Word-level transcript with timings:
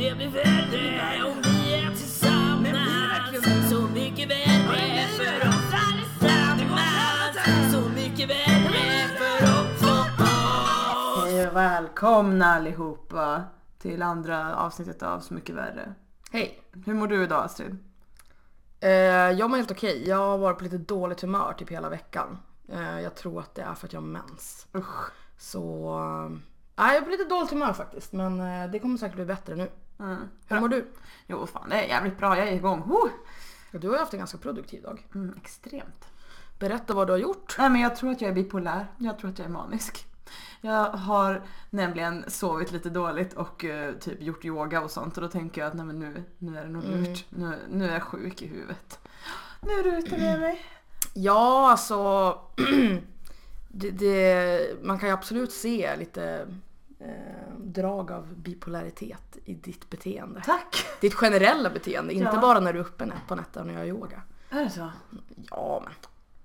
det 0.00 0.14
blir 0.16 0.28
värre 0.28 1.24
om 1.24 1.42
vi 1.42 1.74
är 1.74 1.90
tillsammans. 1.90 3.70
Så 3.70 3.80
mycket 3.82 4.30
värre 4.30 5.06
för 5.08 5.48
oss 5.48 5.72
allesammans. 5.88 7.72
Så 7.72 7.80
mycket 7.88 8.30
värre 8.30 9.08
för 9.18 9.44
oss 9.44 9.82
och 9.82 10.22
oss. 10.24 11.24
Hej 11.26 11.48
och 11.48 11.56
välkomna 11.56 12.46
allihopa 12.46 13.42
till 13.78 14.02
andra 14.02 14.56
avsnittet 14.56 15.02
av 15.02 15.20
Så 15.20 15.34
mycket 15.34 15.54
värre. 15.54 15.94
Hej. 16.32 16.62
Hur 16.86 16.94
mår 16.94 17.06
du 17.06 17.22
idag 17.24 17.44
Astrid? 17.44 17.76
Eh, 18.80 18.90
jag 18.90 19.50
mår 19.50 19.56
helt 19.56 19.70
okej. 19.70 20.08
Jag 20.08 20.16
har 20.16 20.38
varit 20.38 20.58
på 20.58 20.64
lite 20.64 20.78
dåligt 20.78 21.20
humör 21.20 21.54
typ 21.58 21.70
hela 21.70 21.88
veckan. 21.88 22.38
Eh, 22.68 23.00
jag 23.00 23.14
tror 23.14 23.40
att 23.40 23.54
det 23.54 23.62
är 23.62 23.74
för 23.74 23.86
att 23.86 23.92
jag 23.92 24.00
har 24.00 24.06
mens. 24.08 24.66
Usch. 24.74 25.10
Så... 25.38 25.94
eh, 25.98 26.38
Nej, 26.76 26.88
jag 26.94 26.96
är 26.96 27.02
på 27.02 27.10
lite 27.10 27.24
dåligt 27.24 27.50
humör 27.50 27.72
faktiskt. 27.72 28.12
Men 28.12 28.40
eh, 28.40 28.70
det 28.70 28.78
kommer 28.78 28.96
säkert 28.96 29.16
bli 29.16 29.24
bättre 29.24 29.56
nu. 29.56 29.70
Mm. 30.00 30.28
Hur 30.46 30.60
mår 30.60 30.68
du? 30.68 30.86
Jo 31.26 31.46
fan 31.46 31.68
det 31.68 31.76
är 31.76 31.88
jävligt 31.88 32.18
bra, 32.18 32.38
jag 32.38 32.48
är 32.48 32.52
igång. 32.52 32.82
Ja, 33.70 33.78
Du 33.78 33.88
har 33.88 33.94
ju 33.94 34.00
haft 34.00 34.12
en 34.12 34.18
ganska 34.18 34.38
produktiv 34.38 34.82
dag. 34.82 35.06
Mm, 35.14 35.34
extremt. 35.36 36.04
Berätta 36.58 36.94
vad 36.94 37.06
du 37.06 37.12
har 37.12 37.18
gjort. 37.18 37.54
Nej 37.58 37.70
men 37.70 37.80
jag 37.80 37.96
tror 37.96 38.10
att 38.10 38.20
jag 38.20 38.30
är 38.30 38.34
bipolär. 38.34 38.86
Jag 38.98 39.18
tror 39.18 39.30
att 39.30 39.38
jag 39.38 39.46
är 39.46 39.52
manisk. 39.52 40.06
Jag 40.60 40.84
har 40.84 41.42
nämligen 41.70 42.24
sovit 42.28 42.72
lite 42.72 42.90
dåligt 42.90 43.32
och 43.32 43.64
eh, 43.64 43.94
typ 43.94 44.22
gjort 44.22 44.44
yoga 44.44 44.80
och 44.80 44.90
sånt 44.90 45.16
och 45.16 45.22
då 45.22 45.28
tänker 45.28 45.60
jag 45.60 45.68
att 45.68 45.76
nej 45.76 45.86
men 45.86 45.98
nu, 45.98 46.24
nu 46.38 46.58
är 46.58 46.62
det 46.64 46.70
nog 46.70 46.84
lurt. 46.84 47.24
Nu, 47.30 47.58
nu 47.70 47.88
är 47.88 47.92
jag 47.92 48.02
sjuk 48.02 48.42
i 48.42 48.46
huvudet. 48.46 48.98
Nu 49.60 49.82
rutar 49.82 50.18
jag 50.18 50.40
mig. 50.40 50.60
Ja, 51.14 51.70
alltså... 51.70 52.38
det, 53.68 53.90
det, 53.90 54.82
man 54.82 54.98
kan 54.98 55.08
ju 55.08 55.14
absolut 55.14 55.52
se 55.52 55.96
lite 55.96 56.46
eh, 57.00 57.54
drag 57.58 58.10
av 58.12 58.34
bipolaritet 58.36 59.38
i 59.44 59.54
ditt 59.54 59.90
beteende. 59.90 60.42
Tack! 60.44 60.84
Ditt 61.00 61.14
generella 61.14 61.70
beteende, 61.70 62.12
inte 62.12 62.30
Ja. 62.34 62.40
bara 62.40 62.60
när 62.60 62.72
du 62.72 62.78
är 62.78 62.84
uppe 62.84 63.12
på 63.28 63.34
nätterna 63.34 63.72
och 63.72 63.78
gör 63.78 63.84
yoga. 63.84 64.22
Är 64.50 64.64
det 64.64 64.70
så? 64.70 64.90
Ja, 65.50 65.82
men 65.84 65.92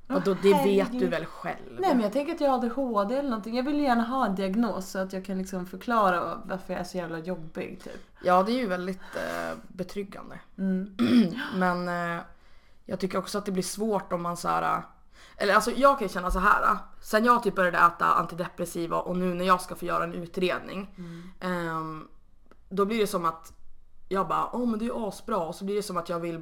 vadå, 0.08 0.34
det 0.42 0.50
vet 0.54 0.62
herregud. 0.88 1.02
du 1.02 1.08
väl 1.08 1.26
själv? 1.26 1.80
Nej 1.80 1.94
men 1.96 2.04
jag 2.04 2.14
tänker 2.14 2.34
att 2.34 2.42
jag 2.42 2.50
har 2.50 2.58
ADHD 2.58 3.16
eller 3.16 3.30
någonting. 3.30 3.56
Jag 3.56 3.64
vill 3.64 3.80
gärna 3.80 4.04
ha 4.04 4.26
en 4.26 4.36
diagnos 4.36 4.90
så 4.90 5.00
att 5.00 5.14
jag 5.14 5.26
kan 5.26 5.38
liksom 5.38 5.66
förklara 5.66 6.42
varför 6.46 6.74
jag 6.74 6.80
är 6.80 6.84
så 6.84 6.98
jävla 6.98 7.20
jobbig 7.20 7.80
typ. 7.84 8.02
Ja, 8.24 8.44
det 8.44 8.52
är 8.52 8.58
ju 8.58 8.68
väldigt 8.68 9.16
eh, 9.16 9.58
betryggande. 9.68 10.40
Mm. 10.58 10.96
Men 11.56 11.88
eh, 12.18 12.22
jag 12.86 13.00
tycker 13.00 13.18
också 13.18 13.38
att 13.38 13.46
det 13.46 13.52
blir 13.52 13.64
svårt 13.64 14.14
om 14.14 14.22
man 14.22 14.38
så 14.38 14.48
här. 14.48 14.82
Eller 15.38 15.54
alltså 15.56 15.72
jag 15.72 16.00
kan 16.00 16.08
ju 16.08 16.14
känna 16.14 16.32
så 16.32 16.40
här. 16.40 16.78
Sen 17.02 17.26
jag 17.26 17.44
typ 17.44 17.56
började 17.56 17.78
äta 17.78 18.06
antidepressiva 18.06 18.98
och 18.98 19.18
nu 19.18 19.34
när 19.34 19.46
jag 19.46 19.62
ska 19.62 19.76
få 19.76 19.86
göra 19.86 20.04
en 20.04 20.14
utredning. 20.14 20.96
ehm, 21.40 22.08
då 22.70 22.86
blir 22.86 23.00
det 23.00 23.08
som 23.08 23.26
att 23.26 23.54
jag 24.10 24.28
bara, 24.28 24.50
åh 24.56 24.70
men 24.70 24.80
det 24.80 24.86
är 24.86 24.88
ju 24.88 25.08
asbra. 25.08 25.38
Och 25.38 25.56
så 25.56 25.66
blir 25.66 25.76
det 25.76 25.84
som 25.84 25.98
att 25.98 26.10
jag 26.10 26.20
vill 26.20 26.42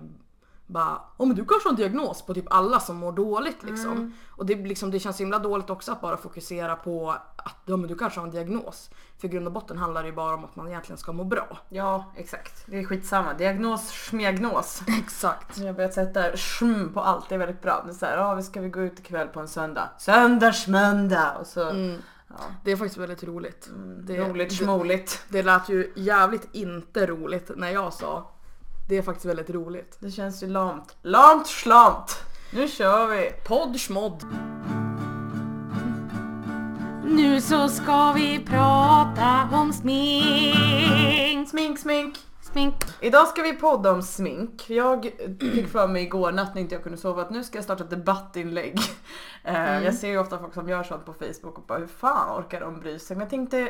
bara, 0.68 1.02
åh 1.18 1.28
men 1.28 1.36
du 1.36 1.46
kanske 1.46 1.70
har 1.70 1.72
en 1.72 1.76
diagnos 1.76 2.22
på 2.22 2.34
typ 2.34 2.46
alla 2.50 2.80
som 2.80 2.98
mår 2.98 3.12
dåligt 3.12 3.64
liksom. 3.64 4.14
Och 4.30 4.46
det, 4.46 4.56
liksom, 4.56 4.92
det 4.92 5.00
känns 5.00 5.22
himla 5.22 5.40
dåligt 5.40 5.70
också 5.70 5.92
att 5.92 6.02
bara 6.02 6.18
fokusera 6.18 6.76
på 6.76 7.12
att 7.12 7.56
ja, 7.66 7.78
men 7.78 7.88
du 7.88 7.96
kanske 7.96 8.20
har 8.20 8.28
en 8.28 8.34
diagnos. 8.34 8.90
För 9.18 9.28
i 9.28 9.32
grund 9.32 9.48
och 9.48 9.54
botten 9.54 9.78
handlar 9.78 10.04
det 10.04 10.10
ju 10.10 10.16
bara 10.16 10.36
om 10.36 10.46
att 10.46 10.56
man 10.56 10.68
egentligen 10.68 10.98
ska 10.98 11.12
må 11.12 11.24
bra. 11.24 11.58
Ja 11.70 12.14
exakt. 12.18 12.64
Det 12.66 12.80
är 12.80 12.84
skitsamma. 12.84 13.34
Diagnos, 13.34 13.90
smegnos. 13.90 14.82
Exakt. 15.00 15.58
Jag 15.58 15.66
har 15.66 15.74
börjat 15.74 15.94
sätta 15.94 16.38
shm 16.38 16.94
på 16.94 17.00
allt, 17.00 17.30
det 17.30 17.36
är 17.36 17.40
väldigt 17.40 17.62
bra. 17.62 17.82
Det 17.86 17.92
är 17.92 17.94
såhär, 17.94 18.18
ja 18.18 18.36
vi 18.36 18.44
ska 18.44 18.62
vi 18.62 18.70
gå 18.70 18.82
ut 18.82 19.00
ikväll 19.00 19.28
på 19.28 19.40
en 19.40 19.48
söndag? 19.48 19.90
Söndagsmöndag! 19.98 21.38
Och 21.40 21.48
så, 21.48 21.60
ja. 22.28 22.36
Det 22.64 22.72
är 22.72 22.76
faktiskt 22.76 22.98
väldigt 22.98 23.24
roligt. 23.24 23.70
Det, 23.98 24.18
roligt, 24.18 24.50
det, 24.50 24.56
schmoligt. 24.66 25.26
det 25.30 25.44
lät 25.44 25.70
ju 25.70 25.94
jävligt 25.96 26.48
inte 26.52 27.06
roligt 27.06 27.52
när 27.56 27.70
jag 27.70 27.94
sa 27.94 28.30
det 28.88 28.98
är 28.98 29.02
faktiskt 29.02 29.26
väldigt 29.26 29.50
roligt. 29.50 29.98
Det 30.00 30.12
känns 30.12 30.44
ju 30.44 30.48
lamt. 30.48 30.98
Lamt 31.02 31.48
slant! 31.48 32.24
Nu 32.54 32.68
kör 32.68 33.08
vi! 33.08 33.32
Podd 33.48 33.80
schmodd. 33.80 34.24
Nu 37.06 37.42
så 37.42 37.68
ska 37.70 38.12
vi 38.12 38.40
prata 38.46 39.50
om 39.54 39.74
smink. 39.74 41.50
Smink, 41.50 41.80
smink! 41.80 42.18
Smink. 42.42 42.76
Idag 43.02 43.28
ska 43.28 43.42
vi 43.42 43.54
podda 43.54 43.92
om 43.92 44.02
smink. 44.02 44.70
Jag 44.70 45.04
fick 45.40 45.68
för 45.68 45.88
mig 45.88 46.04
igår 46.04 46.32
natt 46.32 46.56
när 46.56 46.62
inte 46.62 46.76
jag 46.76 46.84
kunde 46.84 46.98
sova 46.98 47.22
att 47.22 47.30
nu 47.30 47.44
ska 47.44 47.58
jag 47.58 47.64
starta 47.66 47.84
ett 47.84 47.90
debattinlägg. 47.90 48.80
Eh, 49.44 49.84
Jag 49.84 49.94
ser 49.96 50.08
ju 50.08 50.18
ofta 50.20 50.40
folk 50.40 50.54
som 50.54 50.70
gör 50.70 50.84
sånt 50.84 51.06
på 51.06 51.14
Facebook 51.14 51.58
och 51.58 51.64
bara 51.68 51.80
hur 51.80 51.88
fan 51.88 52.40
orkar 52.40 52.60
de 52.60 52.80
bry 52.80 53.00
sig? 53.00 53.16
Men 53.18 53.22
jag 53.22 53.30
tänkte 53.30 53.70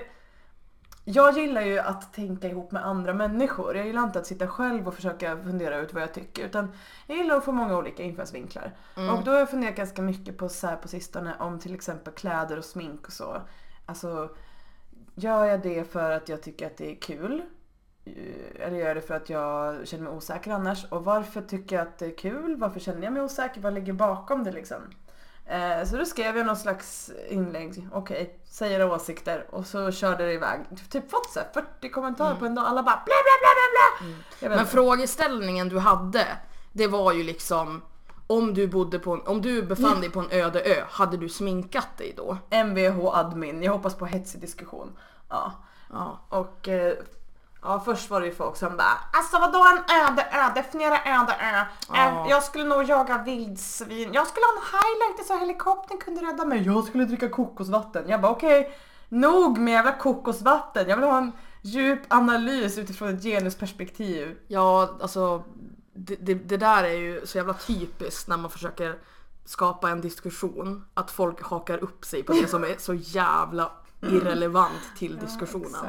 jag 1.06 1.38
gillar 1.38 1.62
ju 1.62 1.80
att 1.80 2.14
tänka 2.14 2.48
ihop 2.48 2.72
med 2.72 2.86
andra 2.86 3.14
människor. 3.14 3.76
Jag 3.78 3.86
gillar 3.88 4.04
inte 4.04 4.20
att 4.20 4.28
sitta 4.28 4.48
själv 4.48 4.88
och 4.88 4.94
försöka 4.94 5.38
fundera 5.44 5.78
ut 5.78 5.94
vad 5.94 6.04
jag 6.04 6.14
tycker. 6.14 6.46
Utan 6.46 6.72
jag 7.08 7.18
gillar 7.18 7.36
att 7.38 7.46
få 7.46 7.52
många 7.52 7.78
olika 7.78 8.04
infallsvinklar. 8.04 8.72
Och 9.18 9.24
då 9.24 9.32
har 9.32 9.40
jag 9.40 9.50
funderat 9.50 9.76
ganska 9.76 10.02
mycket 10.02 10.38
på 10.38 10.50
så 10.50 10.68
här 10.68 10.76
på 10.76 10.88
sistone 10.88 11.36
om 11.40 11.60
till 11.60 11.74
exempel 11.76 12.14
kläder 12.14 12.58
och 12.58 12.66
smink 12.66 13.08
och 13.08 13.14
så. 13.14 13.42
Alltså, 13.86 14.30
gör 15.16 15.46
jag 15.46 15.62
det 15.62 15.92
för 15.92 16.12
att 16.12 16.30
jag 16.30 16.42
tycker 16.44 16.68
att 16.68 16.78
det 16.78 16.92
är 16.92 16.96
kul? 16.96 17.44
Eh, 18.06 18.66
Eller 18.68 18.78
gör 18.78 18.88
jag 18.88 18.98
det 18.98 19.02
för 19.02 19.14
att 19.16 19.30
jag 19.30 19.88
känner 19.88 20.04
mig 20.04 20.14
osäker 20.14 20.52
annars? 20.52 20.86
Och 20.92 21.06
varför 21.06 21.42
tycker 21.42 21.76
jag 21.76 21.88
att 21.88 21.98
det 21.98 22.06
är 22.06 22.18
kul? 22.18 22.56
Varför 22.56 22.80
känner 22.80 23.04
jag 23.04 23.14
mig 23.14 23.22
osäker? 23.22 23.62
Vad 23.62 23.74
ligger 23.74 23.94
bakom 23.94 24.44
det 24.44 24.52
liksom? 24.52 24.82
Eh, 25.46 25.86
Så 25.86 25.98
då 25.98 26.06
skrev 26.06 26.38
jag 26.38 26.46
någon 26.46 26.58
slags 26.58 27.12
inlägg, 27.30 27.88
okej, 27.92 28.40
säger 28.46 28.92
åsikter 28.92 29.46
och 29.50 29.66
så 29.66 29.92
körde 29.92 30.26
det 30.26 30.34
iväg. 30.34 30.60
Typ 30.90 31.12
fått 31.12 31.30
så 31.34 31.40
här 31.40 31.48
40 31.54 31.90
kommentarer 31.90 32.36
på 32.36 32.46
en 32.46 32.56
dag, 32.56 32.66
alla 32.66 32.84
bara 32.84 32.96
bla 33.06 33.16
bla 33.24 33.36
bla 33.42 33.50
bla 33.56 34.08
bla. 34.10 34.50
Vet 34.50 34.58
Men 34.58 34.68
frågeställningen 34.68 35.70
du 35.70 35.80
hade, 35.80 36.28
det 36.72 36.88
var 36.88 37.14
ju 37.14 37.24
liksom 37.24 37.82
om 38.28 38.54
du 38.54 38.68
bodde 38.68 39.00
på 39.00 39.14
en, 39.14 39.22
om 39.22 39.42
du 39.42 39.64
befann 39.64 40.02
dig 40.02 40.10
på 40.10 40.20
en 40.20 40.32
öde 40.32 40.62
ö, 40.62 40.84
hade 40.90 41.18
du 41.18 41.30
sminkat 41.30 41.98
dig 41.98 42.14
då? 42.18 42.38
Mvh 42.50 43.06
admin, 43.06 43.64
jag 43.64 43.72
hoppas 43.72 43.96
på 43.96 44.06
hetsig 44.06 44.42
diskussion. 44.42 44.98
Ja. 45.30 45.52
Ja. 45.92 46.20
Och 46.30 46.68
eh, 46.70 46.94
ja, 47.64 47.82
först 47.86 48.10
var 48.10 48.22
det 48.22 48.28
ju 48.28 48.36
folk 48.36 48.58
som 48.58 48.78
bara 48.78 48.98
Alltså 49.12 49.40
vadå 49.40 49.66
en 49.72 49.96
öde 50.02 50.28
ö? 50.32 50.52
Definiera 50.56 50.96
öde 50.96 51.34
ö. 51.34 51.66
Ja. 51.94 52.26
Jag 52.30 52.44
skulle 52.44 52.64
nog 52.64 52.84
jaga 52.84 53.24
vildsvin. 53.24 54.14
Jag 54.14 54.28
skulle 54.28 54.46
ha 54.46 54.54
en 54.54 54.66
highlighter 54.72 55.24
så 55.24 55.40
helikoptern 55.40 55.98
kunde 55.98 56.22
rädda 56.22 56.46
mig. 56.46 56.62
Jag 56.66 56.84
skulle 56.84 57.06
dricka 57.06 57.30
kokosvatten. 57.30 58.04
Jag 58.08 58.22
bara 58.22 58.32
okej, 58.32 58.78
nog 59.10 59.58
med 59.58 59.72
jävla 59.72 59.92
kokosvatten. 59.92 60.90
Jag 60.90 60.96
vill 60.96 61.06
ha 61.06 61.18
en 61.18 61.32
djup 61.62 62.00
analys 62.08 62.78
utifrån 62.78 63.10
ett 63.10 63.24
genusperspektiv. 63.24 64.38
Ja, 64.48 64.98
alltså 65.02 65.44
det, 65.94 66.16
det, 66.16 66.34
det 66.34 66.58
där 66.58 66.84
är 66.84 66.98
ju 66.98 67.26
så 67.26 67.38
jävla 67.38 67.54
typiskt 67.54 68.28
när 68.28 68.38
man 68.38 68.52
försöker 68.52 68.96
skapa 69.46 69.90
en 69.90 70.02
diskussion. 70.02 70.86
Att 70.94 71.12
folk 71.12 71.42
hakar 71.42 71.84
upp 71.84 72.06
sig 72.06 72.24
på 72.24 72.34
det 72.34 72.48
som 72.48 72.64
är 72.64 72.76
så 72.78 72.94
jävla 72.94 73.72
irrelevant 74.02 74.82
till 74.98 75.20
diskussionen. 75.26 75.86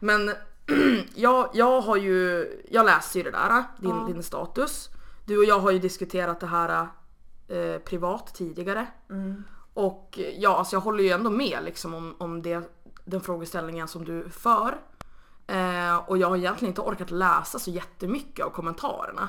Men 0.00 0.32
jag, 1.14 1.50
jag 1.52 1.80
har 1.80 1.96
ju, 1.96 2.46
jag 2.70 2.86
läser 2.86 3.20
ju 3.20 3.22
det 3.24 3.30
där, 3.30 3.64
din, 3.78 4.06
din 4.06 4.22
status. 4.22 4.90
Du 5.24 5.38
och 5.38 5.44
jag 5.44 5.58
har 5.58 5.70
ju 5.70 5.78
diskuterat 5.78 6.40
det 6.40 6.46
här 6.46 6.88
eh, 7.48 7.78
privat 7.78 8.34
tidigare. 8.34 8.86
Och 9.74 10.18
ja, 10.38 10.56
alltså 10.56 10.76
jag 10.76 10.80
håller 10.80 11.04
ju 11.04 11.10
ändå 11.10 11.30
med 11.30 11.58
liksom 11.64 11.94
om, 11.94 12.14
om 12.18 12.42
det, 12.42 12.70
den 13.04 13.20
frågeställningen 13.20 13.88
som 13.88 14.04
du 14.04 14.30
för. 14.30 14.78
Eh, 15.46 15.96
och 15.96 16.18
jag 16.18 16.28
har 16.28 16.36
egentligen 16.36 16.70
inte 16.70 16.80
orkat 16.80 17.10
läsa 17.10 17.58
så 17.58 17.70
jättemycket 17.70 18.46
av 18.46 18.50
kommentarerna. 18.50 19.28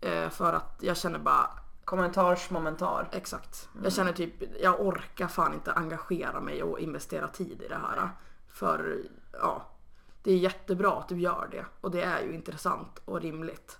Eh, 0.00 0.28
för 0.30 0.52
att 0.52 0.78
jag 0.80 0.96
känner 0.96 1.18
bara, 1.18 1.50
Kommentarsmomentar. 1.84 3.08
exakt. 3.12 3.68
Jag 3.84 3.92
känner 3.92 4.12
typ, 4.12 4.34
jag 4.62 4.80
orkar 4.80 5.26
fan 5.28 5.54
inte 5.54 5.72
engagera 5.72 6.40
mig 6.40 6.62
och 6.62 6.80
investera 6.80 7.28
tid 7.28 7.62
i 7.62 7.68
det 7.68 7.78
här. 7.82 8.10
För 8.48 9.02
ja, 9.32 9.66
det 10.28 10.32
är 10.34 10.38
jättebra 10.38 10.92
att 10.92 11.08
du 11.08 11.20
gör 11.20 11.48
det. 11.50 11.64
Och 11.80 11.90
det 11.90 12.02
är 12.02 12.22
ju 12.22 12.34
intressant 12.34 13.00
och 13.04 13.20
rimligt. 13.20 13.78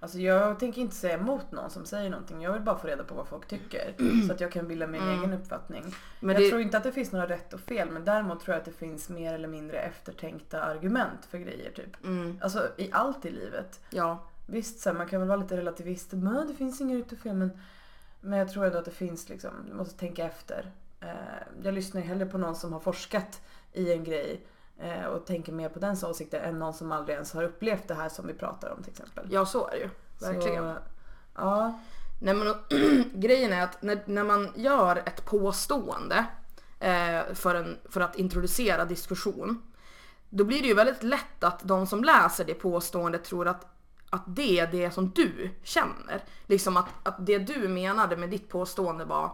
Alltså 0.00 0.18
jag 0.18 0.58
tänker 0.58 0.80
inte 0.80 0.94
säga 0.96 1.18
emot 1.18 1.52
någon 1.52 1.70
som 1.70 1.84
säger 1.84 2.10
någonting. 2.10 2.42
Jag 2.42 2.52
vill 2.52 2.62
bara 2.62 2.78
få 2.78 2.86
reda 2.86 3.04
på 3.04 3.14
vad 3.14 3.26
folk 3.28 3.46
tycker. 3.48 3.94
Så 4.26 4.32
att 4.32 4.40
jag 4.40 4.52
kan 4.52 4.68
bilda 4.68 4.86
min 4.86 5.02
egen 5.08 5.32
uppfattning. 5.32 5.80
Mm. 5.80 5.92
Men 6.20 6.34
jag 6.34 6.42
det- 6.44 6.48
tror 6.48 6.60
inte 6.60 6.76
att 6.76 6.82
det 6.82 6.92
finns 6.92 7.12
några 7.12 7.28
rätt 7.28 7.52
och 7.54 7.60
fel. 7.60 7.90
Men 7.90 8.04
däremot 8.04 8.40
tror 8.40 8.54
jag 8.54 8.58
att 8.60 8.64
det 8.64 8.72
finns 8.72 9.08
mer 9.08 9.34
eller 9.34 9.48
mindre 9.48 9.78
eftertänkta 9.80 10.62
argument 10.62 11.26
för 11.30 11.38
grejer. 11.38 11.70
typ. 11.72 12.04
Mm. 12.04 12.38
Alltså 12.42 12.68
i 12.76 12.88
allt 12.92 13.24
i 13.24 13.30
livet. 13.30 13.80
Ja, 13.90 14.24
Visst, 14.46 14.80
så 14.80 14.88
här, 14.90 14.96
man 14.96 15.06
kan 15.08 15.20
väl 15.20 15.28
vara 15.28 15.38
lite 15.40 15.56
relativist. 15.56 16.12
Men 16.12 16.46
det 16.48 16.54
finns 16.54 16.80
inget 16.80 16.98
rätt 17.06 17.12
och 17.12 17.18
fel. 17.18 17.34
Men, 17.36 17.50
men 18.20 18.38
jag 18.38 18.48
tror 18.52 18.64
ändå 18.66 18.78
att 18.78 18.84
det 18.84 18.90
finns 18.90 19.28
liksom, 19.28 19.50
du 19.68 19.74
måste 19.74 19.98
tänka 19.98 20.24
efter. 20.24 20.70
Eh, 21.00 21.08
jag 21.62 21.74
lyssnar 21.74 22.00
ju 22.00 22.06
hellre 22.06 22.26
på 22.26 22.38
någon 22.38 22.56
som 22.56 22.72
har 22.72 22.80
forskat 22.80 23.40
i 23.72 23.92
en 23.92 24.04
grej. 24.04 24.40
Eh, 24.80 25.04
och 25.04 25.26
tänker 25.26 25.52
mer 25.52 25.68
på 25.68 25.78
dens 25.78 26.02
åsikter 26.02 26.40
än 26.40 26.58
någon 26.58 26.74
som 26.74 26.92
aldrig 26.92 27.14
ens 27.14 27.32
har 27.32 27.42
upplevt 27.42 27.88
det 27.88 27.94
här 27.94 28.08
som 28.08 28.26
vi 28.26 28.34
pratar 28.34 28.70
om 28.70 28.82
till 28.82 28.92
exempel. 28.92 29.26
ja 29.30 29.46
så 29.46 29.66
är 29.66 29.70
det 29.70 29.78
ju. 29.78 29.90
Verkligen. 30.20 30.74
Så, 30.74 30.80
ja. 31.34 31.80
Nej 32.20 32.34
men 32.34 32.54
grejen 33.20 33.52
är 33.52 33.62
att 33.62 33.82
när, 33.82 34.02
när 34.06 34.24
man 34.24 34.52
gör 34.56 34.96
ett 34.96 35.24
påstående 35.24 36.26
eh, 36.80 37.34
för, 37.34 37.54
en, 37.54 37.78
för 37.90 38.00
att 38.00 38.16
introducera 38.16 38.84
diskussion. 38.84 39.62
då 40.28 40.44
blir 40.44 40.62
det 40.62 40.68
ju 40.68 40.74
väldigt 40.74 41.02
lätt 41.02 41.44
att 41.44 41.60
de 41.62 41.86
som 41.86 42.04
läser 42.04 42.44
det 42.44 42.54
påståendet 42.54 43.24
tror 43.24 43.48
att, 43.48 43.66
att 44.10 44.24
det 44.26 44.60
är 44.60 44.66
det 44.66 44.90
som 44.90 45.10
du 45.10 45.50
känner. 45.62 46.24
Liksom 46.46 46.76
att, 46.76 46.88
att 47.02 47.26
det 47.26 47.38
du 47.38 47.68
menade 47.68 48.16
med 48.16 48.30
ditt 48.30 48.48
påstående 48.48 49.04
var 49.04 49.32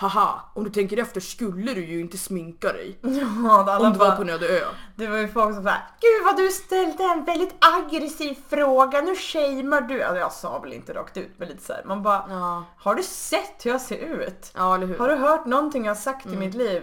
Haha, 0.00 0.40
om 0.54 0.64
du 0.64 0.70
tänker 0.70 0.96
efter 0.98 1.20
skulle 1.20 1.74
du 1.74 1.84
ju 1.84 2.00
inte 2.00 2.18
sminka 2.18 2.72
dig. 2.72 2.98
Ja, 3.02 3.78
Om 3.86 3.92
du 3.92 3.98
var 3.98 4.16
på 4.16 4.22
en 4.22 4.30
öde 4.30 4.48
ö. 4.48 4.64
Det 4.96 5.06
var 5.06 5.16
ju 5.16 5.28
folk 5.28 5.54
som 5.54 5.62
såhär, 5.64 5.82
Gud 6.00 6.24
vad 6.26 6.36
du 6.36 6.48
ställde 6.50 7.04
en 7.04 7.24
väldigt 7.24 7.54
aggressiv 7.78 8.38
fråga, 8.48 9.00
nu 9.00 9.16
shamear 9.16 9.80
du. 9.80 10.02
Alltså 10.02 10.18
jag 10.20 10.32
sa 10.32 10.58
väl 10.58 10.72
inte 10.72 10.94
rakt 10.94 11.16
ut 11.16 11.30
men 11.36 11.48
lite 11.48 11.62
såhär, 11.64 11.82
man 11.84 12.02
bara, 12.02 12.24
Ja, 12.28 12.64
har 12.78 12.94
du 12.94 13.02
sett 13.02 13.66
hur 13.66 13.70
jag 13.70 13.80
ser 13.80 13.96
ut? 13.98 14.52
ja 14.56 14.74
eller 14.74 14.86
hur? 14.86 14.98
Har 14.98 15.08
du 15.08 15.14
hört 15.14 15.46
någonting 15.46 15.84
jag 15.84 15.90
har 15.90 16.00
sagt 16.00 16.26
Mm. 16.26 16.42
i 16.42 16.46
mitt 16.46 16.54
liv? 16.54 16.82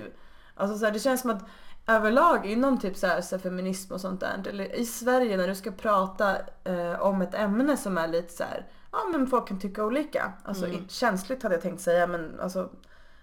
Alltså 0.55 0.77
så 0.77 0.85
här, 0.85 0.91
det 0.91 0.99
känns 0.99 1.21
som 1.21 1.29
att 1.29 1.43
överlag 1.87 2.45
inom 2.45 2.79
typ 2.79 2.97
så 2.97 3.07
här, 3.07 3.21
så 3.21 3.35
här 3.35 3.41
feminism 3.43 3.93
och 3.93 4.01
sånt 4.01 4.19
där, 4.19 4.43
eller 4.49 4.75
i 4.75 4.85
Sverige 4.85 5.37
när 5.37 5.47
du 5.47 5.55
ska 5.55 5.71
prata 5.71 6.35
eh, 6.63 7.01
om 7.01 7.21
ett 7.21 7.33
ämne 7.35 7.77
som 7.77 7.97
är 7.97 8.07
lite 8.07 8.33
så 8.33 8.43
här, 8.43 8.65
ja 8.91 8.97
men 9.11 9.27
folk 9.27 9.47
kan 9.47 9.59
tycka 9.59 9.83
olika. 9.85 10.31
Alltså 10.43 10.65
Mm. 10.65 10.87
känsligt 10.89 11.43
hade 11.43 11.55
jag 11.55 11.61
tänkt 11.61 11.81
säga 11.81 12.07
men 12.07 12.39
alltså 12.39 12.69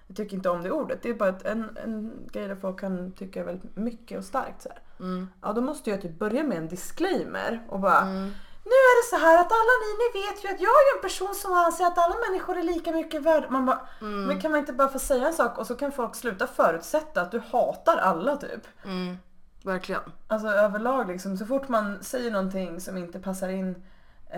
jag 0.06 0.16
tycker 0.16 0.36
inte 0.36 0.50
om 0.50 0.62
det 0.62 0.70
ordet. 0.70 1.02
Det 1.02 1.08
är 1.08 1.14
bara 1.14 1.34
en, 1.44 1.76
en 1.84 2.12
grej 2.32 2.48
där 2.48 2.56
folk 2.56 2.80
kan 2.80 3.12
tycka 3.12 3.44
väldigt 3.44 3.76
mycket 3.76 4.18
och 4.18 4.24
starkt 4.24 4.62
så 4.62 4.68
här. 4.68 4.78
Mm. 5.00 5.28
Ja 5.42 5.52
då 5.52 5.60
måste 5.60 5.90
jag 5.90 6.02
typ 6.02 6.18
börja 6.18 6.42
med 6.42 6.58
en 6.58 6.68
disclaimer 6.68 7.66
och 7.68 7.80
bara 7.80 8.00
Mm. 8.00 8.30
Nu 8.66 8.70
är 8.70 9.02
det 9.04 9.16
så 9.16 9.26
här 9.26 9.34
att 9.40 9.52
alla 9.52 9.74
ni, 9.84 9.90
ni 10.04 10.22
vet 10.26 10.44
ju 10.44 10.48
att 10.48 10.60
jag 10.60 10.70
är 10.70 10.96
en 10.96 11.02
person 11.02 11.34
som 11.34 11.52
anser 11.52 11.84
att 11.84 11.98
alla 11.98 12.14
människor 12.28 12.58
är 12.58 12.62
lika 12.62 12.92
mycket 12.92 13.22
värda. 13.22 13.50
Man 13.50 13.66
bara, 13.66 13.80
Mm. 14.00 14.24
men 14.24 14.40
kan 14.40 14.50
man 14.50 14.60
inte 14.60 14.72
bara 14.72 14.88
få 14.88 14.98
säga 14.98 15.26
en 15.26 15.32
sak 15.34 15.58
och 15.58 15.66
så 15.66 15.74
kan 15.74 15.92
folk 15.92 16.14
sluta 16.14 16.46
förutsätta 16.46 17.20
att 17.22 17.30
du 17.30 17.38
hatar 17.38 17.96
alla 17.96 18.36
typ. 18.36 18.60
Mm, 18.84 19.16
verkligen. 19.64 20.00
Alltså 20.28 20.48
överlag 20.48 21.08
liksom, 21.08 21.36
så 21.36 21.46
fort 21.46 21.68
man 21.68 22.02
säger 22.02 22.30
någonting 22.30 22.80
som 22.80 22.96
inte 22.96 23.18
passar 23.18 23.48
in 23.48 23.82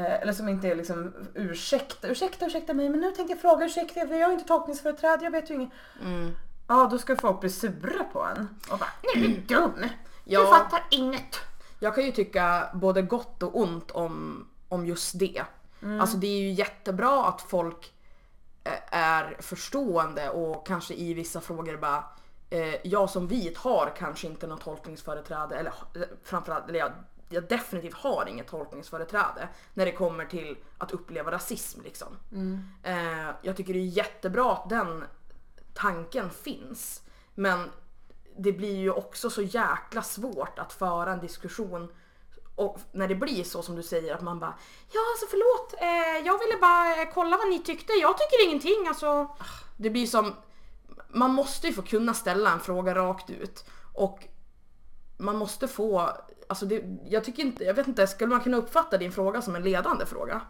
eller 0.04 0.32
som 0.32 0.48
inte 0.48 0.68
är 0.68 0.74
liksom 0.76 1.14
ursäkta, 1.34 2.08
ursäkta, 2.08 2.46
ursäkta 2.46 2.74
mig 2.74 2.88
men 2.88 3.00
nu 3.00 3.10
tänkte 3.12 3.32
jag 3.32 3.40
fråga, 3.40 3.66
ursäkta 3.66 4.00
jag 4.00 4.12
är 4.12 4.26
ju 4.26 4.32
inte 4.32 4.44
tolkningsföreträde, 4.48 5.24
jag 5.24 5.30
vet 5.30 5.50
ju 5.50 5.54
inget. 5.54 5.70
Mm. 6.02 6.30
Ja 6.68 6.88
då 6.90 6.98
ska 6.98 7.16
folk 7.16 7.40
bli 7.40 7.50
sura 7.50 8.04
på 8.12 8.22
en 8.22 8.48
och 8.70 8.78
bara, 8.78 8.90
du 9.14 9.24
är 9.24 9.40
dum, 9.40 9.86
Ja. 10.24 10.40
du 10.40 10.46
fattar 10.46 10.84
inget. 10.90 11.36
Jag 11.80 11.94
kan 11.94 12.04
ju 12.04 12.12
tycka 12.12 12.68
både 12.74 13.02
gott 13.02 13.42
och 13.42 13.60
ont 13.60 13.90
om, 13.90 14.46
om 14.68 14.86
just 14.86 15.18
det. 15.18 15.42
Alltså 16.00 16.16
det 16.16 16.26
är 16.26 16.38
ju 16.40 16.50
jättebra 16.50 17.24
att 17.24 17.42
folk 17.42 17.92
eh, 18.64 18.72
är 18.90 19.36
förstående 19.40 20.30
och 20.30 20.66
kanske 20.66 20.94
i 20.94 21.14
vissa 21.14 21.40
frågor 21.40 21.76
bara 21.76 22.04
eh, 22.50 22.86
jag 22.86 23.10
som 23.10 23.28
vit 23.28 23.58
har 23.58 23.92
kanske 23.98 24.26
inte 24.26 24.46
något 24.46 24.60
tolkningsföreträde 24.60 25.56
eller 25.56 25.72
eh, 25.94 26.02
framförallt, 26.24 26.68
eller 26.68 26.78
jag, 26.78 26.92
jag 27.28 27.48
definitivt 27.48 27.94
har 27.94 28.26
inget 28.28 28.48
tolkningsföreträde 28.48 29.48
när 29.74 29.86
det 29.86 29.92
kommer 29.92 30.24
till 30.24 30.56
att 30.78 30.92
uppleva 30.92 31.30
rasism 31.30 31.80
liksom. 31.82 32.16
Eh, 32.82 33.30
jag 33.42 33.56
tycker 33.56 33.72
det 33.72 33.78
är 33.78 33.96
jättebra 33.96 34.52
att 34.52 34.68
den 34.68 35.04
tanken 35.74 36.30
finns. 36.30 37.02
Men 37.34 37.70
det 38.38 38.52
blir 38.52 38.76
ju 38.76 38.90
också 38.90 39.30
så 39.30 39.42
jäkla 39.42 40.02
svårt 40.02 40.58
att 40.58 40.72
föra 40.72 41.12
en 41.12 41.20
diskussion 41.20 41.92
och 42.54 42.78
när 42.92 43.08
det 43.08 43.14
blir 43.14 43.44
så 43.44 43.62
som 43.62 43.76
du 43.76 43.82
säger 43.82 44.14
att 44.14 44.22
man 44.22 44.38
bara 44.38 44.54
Ja 44.92 45.00
alltså 45.12 45.26
förlåt, 45.30 45.82
eh, 45.82 46.26
jag 46.26 46.38
ville 46.38 46.60
bara 46.60 47.02
eh, 47.02 47.08
kolla 47.14 47.36
vad 47.36 47.48
ni 47.48 47.58
tyckte, 47.58 47.92
jag 47.92 48.18
tycker 48.18 48.44
ingenting 48.48 48.88
alltså. 48.88 49.36
Det 49.76 49.90
blir 49.90 50.06
som, 50.06 50.34
man 51.08 51.34
måste 51.34 51.66
ju 51.66 51.72
få 51.72 51.82
kunna 51.82 52.14
ställa 52.14 52.52
en 52.52 52.60
fråga 52.60 52.94
rakt 52.94 53.30
ut 53.30 53.64
och 53.94 54.28
man 55.16 55.36
måste 55.36 55.68
få, 55.68 56.10
alltså 56.48 56.66
det, 56.66 56.82
jag 57.04 57.24
tycker 57.24 57.42
inte, 57.42 57.64
jag 57.64 57.74
vet 57.74 57.88
inte, 57.88 58.06
skulle 58.06 58.30
man 58.30 58.40
kunna 58.40 58.56
uppfatta 58.56 58.98
din 58.98 59.12
fråga 59.12 59.42
som 59.42 59.54
en 59.56 59.62
ledande 59.62 60.06
fråga? 60.06 60.40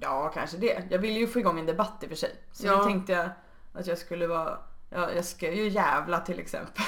Ja, 0.00 0.28
kanske 0.34 0.56
det. 0.56 0.82
Jag 0.90 0.98
ville 0.98 1.18
ju 1.18 1.26
få 1.26 1.38
igång 1.38 1.58
en 1.58 1.66
debatt 1.66 1.98
i 2.02 2.06
och 2.06 2.08
för 2.10 2.16
sig. 2.16 2.34
Så 2.52 2.66
Ja. 2.66 2.76
då 2.76 2.84
tänkte 2.84 3.12
jag 3.12 3.28
att 3.72 3.86
jag 3.86 3.98
skulle 3.98 4.26
vara, 4.26 4.58
ja, 4.90 5.10
jag 5.12 5.24
ska 5.24 5.52
ju 5.52 5.68
jävla 5.68 6.20
till 6.20 6.38
exempel. 6.38 6.84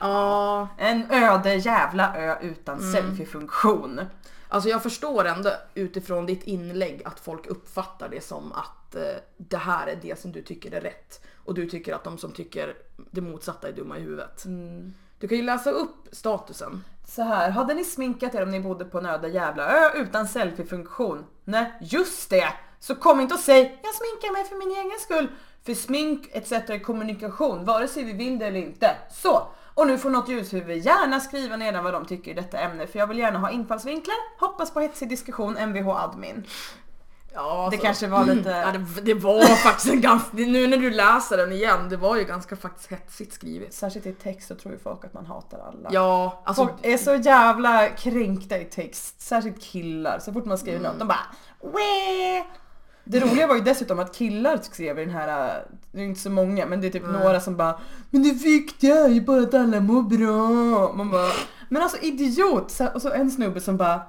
Ja, 0.00 0.68
En 0.78 1.10
öde 1.10 1.54
jävla 1.54 2.16
ö 2.16 2.36
utan 2.40 2.78
Mm. 2.78 2.92
selfie-funktion. 2.92 4.00
Alltså 4.48 4.68
jag 4.68 4.82
förstår 4.82 5.24
ändå 5.24 5.50
utifrån 5.74 6.26
ditt 6.26 6.42
inlägg 6.44 7.02
att 7.04 7.20
folk 7.20 7.46
uppfattar 7.46 8.08
det 8.08 8.20
som 8.24 8.52
att 8.52 8.94
eh, 8.94 9.02
det 9.36 9.56
här 9.56 9.86
är 9.86 9.96
det 10.02 10.18
som 10.20 10.32
du 10.32 10.42
tycker 10.42 10.72
är 10.74 10.80
rätt. 10.80 11.24
Och 11.44 11.54
du 11.54 11.70
tycker 11.70 11.94
att 11.94 12.04
de 12.04 12.18
som 12.18 12.32
tycker 12.32 12.74
det 13.10 13.20
motsatta 13.20 13.68
är 13.68 13.72
dumma 13.72 13.98
i 13.98 14.00
huvudet. 14.00 14.44
Du 15.20 15.28
kan 15.28 15.38
ju 15.38 15.44
läsa 15.44 15.70
upp 15.70 16.08
statusen. 16.12 16.84
Så 17.06 17.22
här, 17.22 17.50
hade 17.50 17.74
ni 17.74 17.84
sminkat 17.84 18.34
er 18.34 18.42
om 18.42 18.50
ni 18.50 18.60
bodde 18.60 18.84
på 18.84 18.98
en 18.98 19.06
öde 19.06 19.28
jävla 19.28 19.64
ö 19.64 19.90
utan 19.94 20.28
selfiefunktion? 20.28 21.24
Nej, 21.44 21.72
just 21.80 22.30
det! 22.30 22.52
Så 22.78 22.94
kom 22.94 23.20
inte 23.20 23.34
och 23.34 23.40
säg 23.40 23.80
jag 23.82 23.94
sminkar 23.94 24.32
mig 24.32 24.44
för 24.44 24.56
min 24.56 24.78
egen 24.78 25.00
skull. 25.00 25.28
För 25.66 25.74
smink 25.74 26.28
etc 26.32 26.52
är 26.52 26.78
kommunikation, 26.78 27.64
vare 27.64 27.88
sig 27.88 28.04
vi 28.04 28.12
vill 28.12 28.38
det 28.38 28.46
eller 28.46 28.60
inte. 28.60 28.96
Så! 29.10 29.46
Och 29.74 29.86
nu 29.86 29.98
får 29.98 30.10
något 30.10 30.28
ljushuvud 30.28 30.78
gärna 30.78 31.20
skriva 31.20 31.56
nedan 31.56 31.84
vad 31.84 31.92
de 31.92 32.04
tycker 32.06 32.30
i 32.30 32.34
detta 32.34 32.58
ämne 32.58 32.86
för 32.86 32.98
jag 32.98 33.06
vill 33.06 33.18
gärna 33.18 33.38
ha 33.38 33.50
infallsvinklar. 33.50 34.16
Hoppas 34.40 34.70
på 34.70 34.80
hetsig 34.80 35.08
diskussion, 35.08 35.56
Mvh 35.58 35.88
admin. 35.88 36.46
Ja, 37.34 37.68
Det 37.70 37.76
kanske 37.76 38.06
var 38.06 38.24
lite... 38.24 38.50
Ja, 38.64 38.72
det, 38.72 39.00
det 39.02 39.14
var 39.14 39.42
faktiskt 39.42 39.92
en 39.92 40.00
ganska, 40.00 40.28
nu 40.32 40.66
när 40.66 40.76
du 40.76 40.90
läser 40.90 41.36
den 41.36 41.52
igen, 41.52 41.88
det 41.88 41.96
var 41.96 42.16
ju 42.16 42.24
ganska 42.24 42.56
faktiskt 42.56 42.90
hetsigt 42.90 43.32
skrivet. 43.32 43.74
Särskilt 43.74 44.06
i 44.06 44.12
text 44.12 44.48
så 44.48 44.54
tror 44.54 44.74
ju 44.74 44.80
folk 44.80 45.04
att 45.04 45.14
man 45.14 45.26
hatar 45.26 45.58
alla. 45.58 45.88
Ja, 45.92 46.42
alltså 46.44 46.62
Folk 46.66 46.74
är 46.82 46.96
så 46.96 47.14
jävla 47.14 47.88
kränkta 47.88 48.58
i 48.58 48.64
text, 48.64 49.20
särskilt 49.20 49.62
killar. 49.62 50.18
Så 50.18 50.32
fort 50.32 50.44
man 50.44 50.58
skriver 50.58 50.80
något, 50.80 50.98
de 50.98 51.08
bara 51.08 51.26
Wee! 51.60 52.44
Det 53.04 53.20
roliga 53.20 53.46
var 53.46 53.54
ju 53.54 53.60
dessutom 53.60 53.98
att 53.98 54.14
killar 54.16 54.58
skrev 54.62 54.98
i 54.98 55.04
den 55.04 55.14
här, 55.14 55.64
det 55.92 56.00
är 56.00 56.04
inte 56.04 56.20
så 56.20 56.30
många 56.30 56.66
men 56.66 56.80
det 56.80 56.86
är 56.86 56.90
typ 56.90 57.06
några 57.06 57.40
som 57.40 57.56
bara 57.56 57.78
Men 58.10 58.22
det 58.22 58.32
viktiga 58.32 58.94
är 58.96 59.08
ju 59.08 59.20
bara 59.20 59.40
att 59.42 59.54
alla 59.54 59.80
mår 59.80 60.02
bra. 60.02 60.92
Man 60.94 61.10
bara 61.10 61.30
Men 61.68 61.82
alltså 61.82 61.98
idiot! 61.98 62.80
Och 62.94 63.02
så 63.02 63.12
en 63.12 63.30
snubbe 63.30 63.60
som 63.60 63.76
bara 63.76 64.00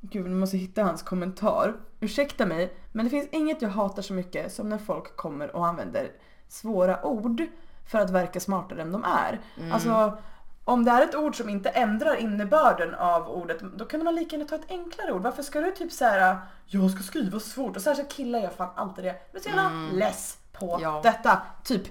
Gud 0.00 0.24
nu 0.26 0.34
måste 0.34 0.56
hitta 0.56 0.82
hans 0.82 1.02
kommentar. 1.02 1.74
Ursäkta 2.00 2.46
mig 2.46 2.76
men 2.92 3.04
det 3.04 3.10
finns 3.10 3.28
inget 3.32 3.62
jag 3.62 3.68
hatar 3.68 4.02
så 4.02 4.12
mycket 4.12 4.52
som 4.52 4.68
när 4.68 4.78
folk 4.78 5.16
kommer 5.16 5.56
och 5.56 5.66
använder 5.66 6.10
svåra 6.48 7.04
ord 7.06 7.42
för 7.86 7.98
att 7.98 8.10
verka 8.10 8.40
smartare 8.40 8.82
än 8.82 8.92
de 8.92 9.04
är. 9.04 9.40
Alltså 9.72 10.18
om 10.64 10.84
det 10.84 10.90
är 10.90 11.02
ett 11.02 11.14
ord 11.14 11.36
som 11.36 11.48
inte 11.48 11.68
ändrar 11.68 12.16
innebörden 12.16 12.94
av 12.94 13.28
ordet, 13.28 13.60
då 13.60 13.84
kan 13.84 14.04
man 14.04 14.14
lika 14.14 14.36
gärna 14.36 14.48
ta 14.48 14.54
ett 14.54 14.70
enklare 14.70 15.12
ord. 15.12 15.22
Varför 15.22 15.42
ska 15.42 15.60
du 15.60 15.70
typ 15.70 15.92
såhär, 15.92 16.36
jag 16.66 16.90
ska 16.90 17.02
skriva 17.02 17.40
svårt 17.40 17.76
och 17.76 17.82
särskilt 17.82 18.12
killar 18.12 18.38
gör 18.38 18.50
fan 18.50 18.70
alltid 18.74 19.04
det. 19.04 19.08
Jag 19.08 19.16
blir 19.32 19.42
så 19.42 19.48
jävla 19.48 19.70
less 19.92 20.38
på 20.52 20.78
Ja. 20.82 21.00
detta. 21.02 21.42
Typ, 21.64 21.82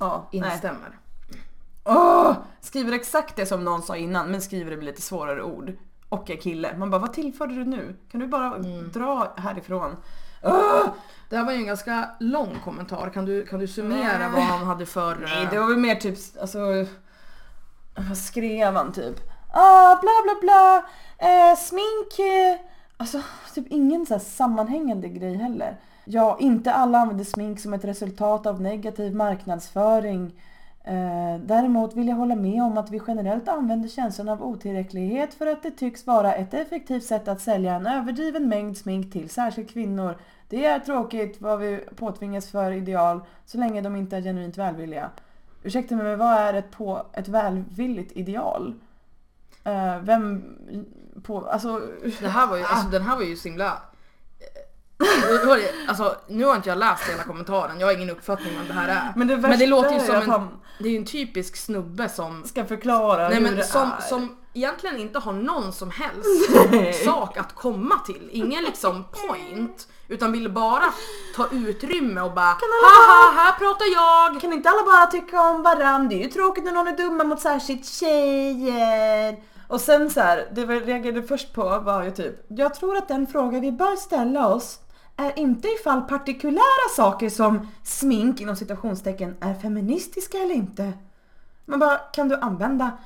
ja, 0.00 0.28
nej. 0.32 0.52
instämmer. 0.52 0.98
Åh! 1.84 2.32
skriver 2.60 2.92
exakt 2.92 3.36
det 3.36 3.46
som 3.46 3.64
någon 3.64 3.82
sa 3.82 3.96
innan 3.96 4.30
men 4.30 4.40
skriver 4.40 4.70
det 4.70 4.76
med 4.76 4.84
lite 4.86 5.02
svårare 5.02 5.42
ord. 5.42 5.72
Och 6.10 6.30
är 6.30 6.36
kille. 6.36 6.76
Man 6.76 6.90
bara, 6.90 7.00
vad 7.00 7.12
tillförde 7.12 7.54
du 7.54 7.64
nu? 7.64 7.96
Kan 8.10 8.20
du 8.20 8.26
bara 8.26 8.58
dra 8.92 9.32
härifrån? 9.36 9.96
Åh! 10.42 10.86
Det 11.28 11.36
här 11.36 11.44
var 11.44 11.52
ju 11.52 11.58
en 11.58 11.66
ganska 11.66 12.10
lång 12.20 12.58
kommentar, 12.64 13.10
kan 13.10 13.24
du, 13.24 13.46
kan 13.46 13.60
du 13.60 13.68
summera 13.68 14.18
Nej. 14.18 14.30
vad 14.32 14.42
han 14.42 14.66
hade 14.66 14.86
för... 14.86 15.16
Nej, 15.16 15.44
eh, 15.44 15.50
det 15.50 15.58
var 15.58 15.66
väl 15.66 15.76
mer 15.76 15.94
typ, 15.94 16.18
alltså... 16.40 16.58
Vad 18.08 18.18
skrev 18.18 18.74
han 18.74 18.92
typ? 18.92 19.20
Ah, 19.52 20.00
bla 20.00 20.10
bla 20.24 20.34
bla, 20.40 20.76
eh, 21.28 21.56
smink... 21.56 22.18
Eh, 22.18 22.66
alltså 22.96 23.22
typ 23.54 23.66
ingen 23.68 24.06
så 24.06 24.14
här 24.14 24.20
sammanhängande 24.20 25.08
grej 25.08 25.34
heller. 25.34 25.76
Ja, 26.04 26.36
inte 26.40 26.72
alla 26.72 26.98
använder 26.98 27.24
smink 27.24 27.60
som 27.60 27.74
ett 27.74 27.84
resultat 27.84 28.46
av 28.46 28.60
negativ 28.60 29.14
marknadsföring. 29.14 30.42
Eh, 30.84 31.40
däremot 31.42 31.96
vill 31.96 32.08
jag 32.08 32.16
hålla 32.16 32.34
med 32.34 32.62
om 32.62 32.78
att 32.78 32.90
vi 32.90 33.00
generellt 33.06 33.48
använder 33.48 33.88
känslan 33.88 34.28
av 34.28 34.42
otillräcklighet 34.42 35.34
för 35.34 35.46
att 35.46 35.62
det 35.62 35.70
tycks 35.70 36.06
vara 36.06 36.34
ett 36.34 36.54
effektivt 36.54 37.04
sätt 37.04 37.28
att 37.28 37.40
sälja 37.40 37.74
en 37.74 37.86
överdriven 37.86 38.48
mängd 38.48 38.76
smink 38.76 39.12
till 39.12 39.30
särskilt 39.30 39.70
kvinnor. 39.70 40.16
Det 40.48 40.64
är 40.64 40.78
tråkigt 40.78 41.40
vad 41.40 41.58
vi 41.58 41.84
påtvingas 41.96 42.50
för 42.50 42.72
ideal 42.72 43.20
så 43.46 43.58
länge 43.58 43.80
de 43.80 43.96
inte 43.96 44.16
är 44.16 44.22
genuint 44.22 44.58
välvilliga. 44.58 45.10
Ursäkta 45.62 45.96
mig, 45.96 46.04
men 46.04 46.18
vad 46.18 46.32
är 46.32 46.54
ett, 46.54 46.70
på, 46.70 47.06
ett 47.12 47.28
välvilligt 47.28 48.12
ideal? 48.16 48.74
Eh, 49.64 49.98
vem 50.00 50.44
på, 51.22 51.46
alltså... 51.46 51.80
Det 52.20 52.28
här 52.28 52.46
var 52.46 52.56
ju, 52.56 52.64
alltså, 52.64 52.88
den 52.88 53.02
här 53.02 53.16
var 53.16 53.22
ju 53.22 53.36
så 53.36 53.48
himla... 53.48 53.82
Alltså, 55.88 56.16
nu 56.28 56.44
har 56.44 56.56
inte 56.56 56.68
jag 56.68 56.78
läst 56.78 57.02
hela 57.08 57.22
kommentaren, 57.22 57.80
jag 57.80 57.86
har 57.86 57.94
ingen 57.94 58.10
uppfattning 58.10 58.58
om 58.60 58.66
det 58.66 58.72
här 58.72 58.88
är. 58.88 59.12
Men 59.16 59.26
det, 59.26 59.36
Men 59.36 59.58
det 59.58 59.66
låter 59.66 59.92
ju 59.92 60.00
som 60.00 60.14
en, 60.14 60.30
han 60.30 60.48
det 60.78 60.88
är 60.88 60.96
en 60.96 61.04
typisk 61.04 61.56
snubbe 61.56 62.08
som, 62.08 62.44
ska 62.44 62.64
förklara 62.64 63.28
nej 63.28 63.36
hur 63.36 63.42
men 63.42 63.56
det 63.56 63.64
som, 63.64 63.90
är. 63.98 64.00
som 64.08 64.36
egentligen 64.54 64.98
inte 64.98 65.18
har 65.18 65.32
någon 65.32 65.72
som 65.72 65.90
helst 65.90 67.04
sak 67.04 67.36
att 67.36 67.54
komma 67.54 67.98
till. 67.98 68.28
Ingen 68.32 68.64
liksom 68.64 69.04
point. 69.04 69.88
Utan 70.08 70.32
vill 70.32 70.50
bara 70.50 70.84
ta 71.36 71.46
utrymme 71.52 72.20
och 72.20 72.34
bara 72.34 72.44
haha 72.46 73.32
här 73.36 73.52
pratar 73.52 73.86
jag. 73.94 74.40
Kan 74.40 74.52
inte 74.52 74.68
alla 74.68 74.82
bara 74.82 75.06
tycka 75.06 75.42
om 75.42 75.62
varandra? 75.62 76.08
Det 76.08 76.14
är 76.14 76.24
ju 76.24 76.30
tråkigt 76.30 76.64
när 76.64 76.72
någon 76.72 76.88
är 76.88 76.96
dumma 76.96 77.24
mot 77.24 77.40
särskilt 77.40 77.86
tjejer. 77.86 79.36
Och 79.68 79.80
sen 79.80 80.10
så 80.10 80.20
här, 80.20 80.48
det 80.52 80.60
jag 80.60 80.88
reagerade 80.88 81.22
först 81.22 81.52
på 81.52 81.78
var 81.78 82.02
ju 82.02 82.10
typ, 82.10 82.44
jag 82.48 82.74
tror 82.74 82.96
att 82.96 83.08
den 83.08 83.26
fråga 83.26 83.60
vi 83.60 83.72
bör 83.72 83.96
ställa 83.96 84.48
oss 84.48 84.78
är 85.20 85.38
inte 85.38 85.68
ifall 85.68 86.02
partikulära 86.02 86.88
saker 86.96 87.30
som 87.30 87.68
smink 87.82 88.40
inom 88.40 88.56
citationstecken 88.56 89.36
är 89.40 89.54
feministiska 89.54 90.38
eller 90.38 90.54
inte. 90.54 90.92
Man 91.64 91.78
bara, 91.78 91.96
kan 91.96 92.28
du 92.28 92.36
använda 92.36 92.98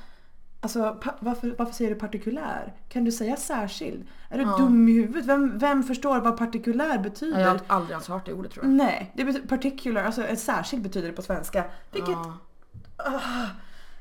Alltså 0.65 0.97
varför, 1.19 1.55
varför 1.57 1.73
säger 1.73 1.89
du 1.93 1.99
partikulär? 1.99 2.73
Kan 2.89 3.03
du 3.03 3.11
säga 3.11 3.35
särskild? 3.35 4.07
Är 4.29 4.37
du 4.37 4.43
Ja. 4.43 4.57
dum 4.57 4.89
i 4.89 4.91
huvudet? 4.91 5.25
Vem, 5.25 5.57
vem 5.59 5.83
förstår 5.83 6.19
vad 6.19 6.37
partikulär 6.37 6.97
betyder? 6.97 7.39
Jag 7.39 7.47
har 7.47 7.59
aldrig 7.67 7.91
ens 7.91 8.07
hört 8.07 8.25
det 8.25 8.33
ordet 8.33 8.51
tror 8.51 8.65
jag. 8.65 8.73
Nej, 8.73 9.11
det 9.15 9.25
betyder 9.25 9.47
particular, 9.47 10.03
alltså 10.03 10.23
särskild 10.37 10.83
betyder 10.83 11.07
det 11.07 11.13
på 11.13 11.21
svenska. 11.21 11.63
Vilket... 11.91 12.09
Ja. 12.09 12.33
Ah! 12.97 13.49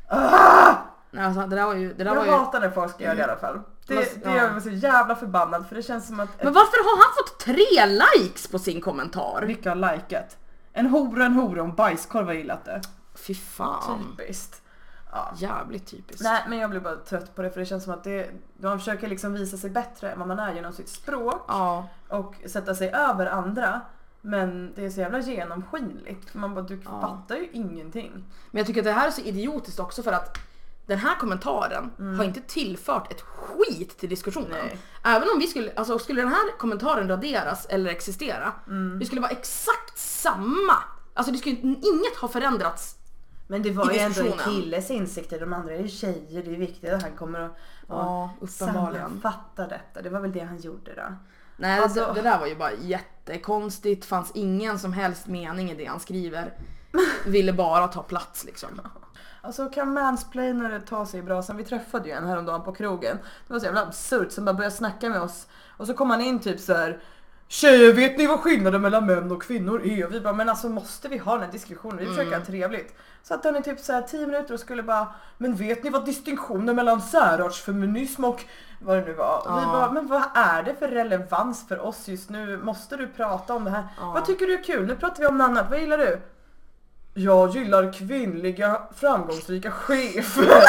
Nej, 0.08 0.74
Alltså, 1.18 1.40
det 1.46 1.56
där 1.56 1.66
var 1.66 1.74
ju... 1.74 1.88
Det 1.94 2.04
där 2.04 2.10
Jag 2.10 2.14
var 2.16 2.24
ju... 2.24 2.30
hatar 2.30 2.60
när 2.60 2.70
folk 2.70 2.90
ska 2.94 3.04
göra 3.04 3.14
det 3.14 3.20
i 3.20 3.24
alla 3.24 3.36
fall. 3.36 3.60
Det, 3.86 3.94
Men- 3.94 4.04
det 4.04 4.30
ja. 4.30 4.36
gör 4.36 4.52
mig 4.52 4.60
så 4.62 4.70
jävla 4.70 5.16
förbannad 5.16 5.66
för 5.68 5.74
det 5.74 5.82
känns 5.82 6.06
som 6.06 6.20
att 6.20 6.42
Men 6.42 6.52
varför 6.52 6.84
har 6.84 6.96
han 7.04 7.14
fått 7.16 7.38
tre 7.40 7.86
likes 7.86 8.46
på 8.48 8.58
sin 8.58 8.80
kommentar? 8.80 9.44
mycket 9.46 9.66
har 9.66 9.74
likat. 9.96 10.36
En 10.72 10.86
hora, 10.86 11.24
en 11.26 11.32
hora 11.32 11.62
och 11.62 11.68
en 11.68 11.74
bajskorv 11.74 12.26
har 12.26 12.32
gillat 12.34 12.64
det. 12.64 12.80
Fy 13.14 13.34
fan. 13.34 14.16
Typiskt. 14.18 14.62
Ja. 15.12 15.32
Jävligt 15.36 15.86
typiskt. 15.86 16.22
Nej 16.22 16.42
men 16.48 16.58
jag 16.58 16.70
blir 16.70 16.80
bara 16.80 16.96
trött 16.96 17.34
på 17.36 17.42
det 17.42 17.50
för 17.50 17.60
det 17.60 17.66
känns 17.66 17.84
som 17.84 17.92
att 17.94 18.04
det, 18.04 18.30
man 18.56 18.78
försöker 18.78 19.08
liksom 19.08 19.32
visa 19.32 19.56
sig 19.56 19.70
bättre 19.70 20.10
än 20.12 20.18
vad 20.18 20.28
man 20.28 20.38
är 20.38 20.54
genom 20.54 20.72
sitt 20.72 20.88
språk 20.88 21.44
Ja. 21.48 21.88
och 22.08 22.34
sätta 22.46 22.74
sig 22.74 22.90
över 22.90 23.26
andra. 23.26 23.80
Men 24.20 24.72
det 24.76 24.84
är 24.86 24.90
så 24.90 25.00
jävla 25.00 25.18
genomskinligt. 25.18 26.34
Man 26.34 26.54
bara, 26.54 26.64
du 26.64 26.80
Ja. 26.84 27.00
fattar 27.00 27.36
ju 27.36 27.48
ingenting. 27.52 28.12
Men 28.50 28.58
jag 28.58 28.66
tycker 28.66 28.80
att 28.80 28.84
det 28.84 28.92
här 28.92 29.06
är 29.06 29.10
så 29.10 29.20
idiotiskt 29.20 29.80
också 29.80 30.02
för 30.02 30.12
att 30.12 30.38
den 30.86 30.98
här 30.98 31.16
kommentaren 31.16 31.90
har 32.18 32.24
inte 32.24 32.40
tillfört 32.40 33.12
ett 33.12 33.20
skit 33.20 33.98
till 33.98 34.08
diskussionen. 34.08 34.50
Nej. 34.50 34.78
Även 35.04 35.28
om 35.34 35.38
vi 35.38 35.46
skulle, 35.46 35.72
alltså 35.76 35.98
skulle 35.98 36.20
den 36.22 36.30
här 36.30 36.58
kommentaren 36.58 37.08
raderas 37.08 37.66
eller 37.66 37.90
existera, 37.90 38.52
det 39.00 39.06
skulle 39.06 39.20
vara 39.20 39.30
exakt 39.30 39.98
samma. 39.98 40.74
Alltså 41.14 41.32
det 41.32 41.38
skulle, 41.38 41.56
inget 41.60 42.16
har 42.16 42.28
förändrats. 42.28 42.96
Men 43.46 43.62
det 43.62 43.70
var 43.70 43.92
ju 43.92 43.98
ändå 43.98 44.20
en 44.20 44.38
killes 44.38 44.90
insikter, 44.90 45.40
de 45.40 45.52
andra 45.52 45.74
är 45.74 45.82
ju 45.82 45.88
tjejer, 45.88 46.42
det 46.42 46.50
är 46.50 46.58
viktigt 46.58 46.92
att 46.92 47.02
han 47.02 47.12
kommer 47.12 47.40
att 47.40 47.56
Ja, 47.88 48.30
sammanfatta 48.48 49.66
detta. 49.66 50.02
Det 50.02 50.10
var 50.10 50.20
väl 50.20 50.32
det 50.32 50.40
han 50.40 50.58
gjorde 50.58 50.94
då. 50.94 51.02
Nej 51.56 51.80
Alltså- 51.80 52.06
det, 52.06 52.12
det 52.14 52.22
där 52.22 52.38
var 52.38 52.46
ju 52.46 52.56
bara 52.56 52.72
jättekonstigt, 52.72 54.04
fanns 54.04 54.30
ingen 54.34 54.78
som 54.78 54.92
helst 54.92 55.26
mening 55.26 55.70
i 55.70 55.74
det 55.74 55.84
han 55.84 56.00
skriver. 56.00 56.52
Ville 57.26 57.52
bara 57.52 57.88
ta 57.88 58.02
plats 58.02 58.44
liksom. 58.44 58.68
Alltså 59.44 59.68
kan 59.68 59.92
mansplainare 59.92 60.80
ta 60.80 61.06
sig 61.06 61.20
i 61.20 61.22
brasan? 61.22 61.56
Vi 61.56 61.64
träffade 61.64 62.08
ju 62.08 62.14
en 62.14 62.26
häromdagen 62.26 62.62
på 62.62 62.72
krogen. 62.72 63.18
Det 63.46 63.52
var 63.52 63.60
så 63.60 63.66
jävla 63.66 63.82
absurt 63.82 64.32
som 64.32 64.44
bara 64.44 64.54
började 64.54 64.74
snacka 64.74 65.08
med 65.08 65.20
oss 65.20 65.46
och 65.76 65.86
så 65.86 65.94
kom 65.94 66.10
han 66.10 66.20
in 66.20 66.40
typ 66.40 66.60
så 66.60 66.74
här. 66.74 66.98
Tjejer 67.48 67.92
vet 67.92 68.18
ni 68.18 68.26
vad 68.26 68.40
skillnaden 68.40 68.82
mellan 68.82 69.06
män 69.06 69.32
och 69.32 69.42
kvinnor 69.42 69.86
är? 69.86 70.06
Och 70.06 70.12
vi 70.14 70.20
bara 70.20 70.32
men 70.32 70.48
alltså 70.48 70.68
måste 70.68 71.08
vi 71.08 71.18
ha 71.18 71.32
den 71.32 71.42
här 71.44 71.52
diskussionen? 71.52 71.98
Vi 71.98 72.06
försöker 72.06 72.38
ha 72.38 72.44
trevligt. 72.44 72.94
Så 73.22 73.34
att 73.34 73.44
han 73.44 73.56
i 73.56 73.62
typ 73.62 73.80
så 73.80 73.92
här 73.92 74.02
10 74.02 74.26
minuter 74.26 74.54
och 74.54 74.60
skulle 74.60 74.82
bara 74.82 75.06
men 75.38 75.54
vet 75.54 75.84
ni 75.84 75.90
vad 75.90 76.04
distinktionen 76.04 76.76
mellan 76.76 77.00
särartsfeminism 77.00 78.24
och 78.24 78.44
vad 78.80 78.96
det 78.96 79.04
nu 79.04 79.12
var? 79.12 79.42
Och 79.46 79.58
vi 79.58 79.62
Ja. 79.62 79.72
bara 79.72 79.92
men 79.92 80.06
vad 80.06 80.22
är 80.34 80.62
det 80.62 80.74
för 80.74 80.88
relevans 80.88 81.68
för 81.68 81.78
oss 81.80 82.08
just 82.08 82.30
nu? 82.30 82.56
Måste 82.58 82.96
du 82.96 83.06
prata 83.08 83.54
om 83.54 83.64
det 83.64 83.70
här? 83.70 83.84
Ja. 84.00 84.10
Vad 84.12 84.24
tycker 84.24 84.46
du 84.46 84.54
är 84.54 84.62
kul? 84.62 84.86
Nu 84.86 84.96
pratar 84.96 85.20
vi 85.20 85.26
om 85.26 85.38
något 85.38 85.44
annat. 85.44 85.70
Vad 85.70 85.80
gillar 85.80 85.98
du? 85.98 86.20
Jag 87.14 87.50
gillar 87.50 87.92
kvinnliga 87.92 88.82
framgångsrika 88.96 89.70
chefer. 89.70 90.42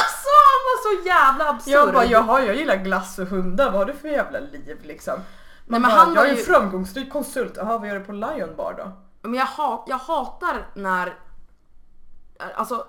Alltså 0.00 0.28
han 0.50 0.60
var 0.66 1.02
så 1.02 1.06
jävla 1.08 1.48
absurd! 1.48 1.72
Jag 1.72 1.92
bara 1.94 2.04
jaha 2.04 2.42
jag 2.42 2.56
gillar 2.56 2.76
glass 2.76 3.18
och 3.18 3.26
hundar, 3.26 3.64
vad 3.64 3.74
har 3.74 3.84
du 3.84 3.92
för 3.92 4.08
jävla 4.08 4.40
liv 4.40 4.78
liksom? 4.82 5.14
Man 5.14 5.22
men 5.66 5.82
bara, 5.82 5.92
han 5.92 6.14
jag 6.14 6.22
var 6.22 6.28
är 6.28 6.34
ju- 6.36 6.42
framgångsrik 6.42 7.12
konsult, 7.12 7.52
jaha 7.56 7.78
vad 7.78 7.88
gör 7.88 7.98
du 7.98 8.04
på 8.04 8.12
Lion 8.12 8.56
Bar 8.56 8.74
då? 8.78 8.92
Men 9.22 9.34
jag, 9.34 9.46
hat, 9.46 9.84
jag 9.88 9.96
hatar 9.98 10.66
när... 10.74 11.14
Alltså, 12.54 12.86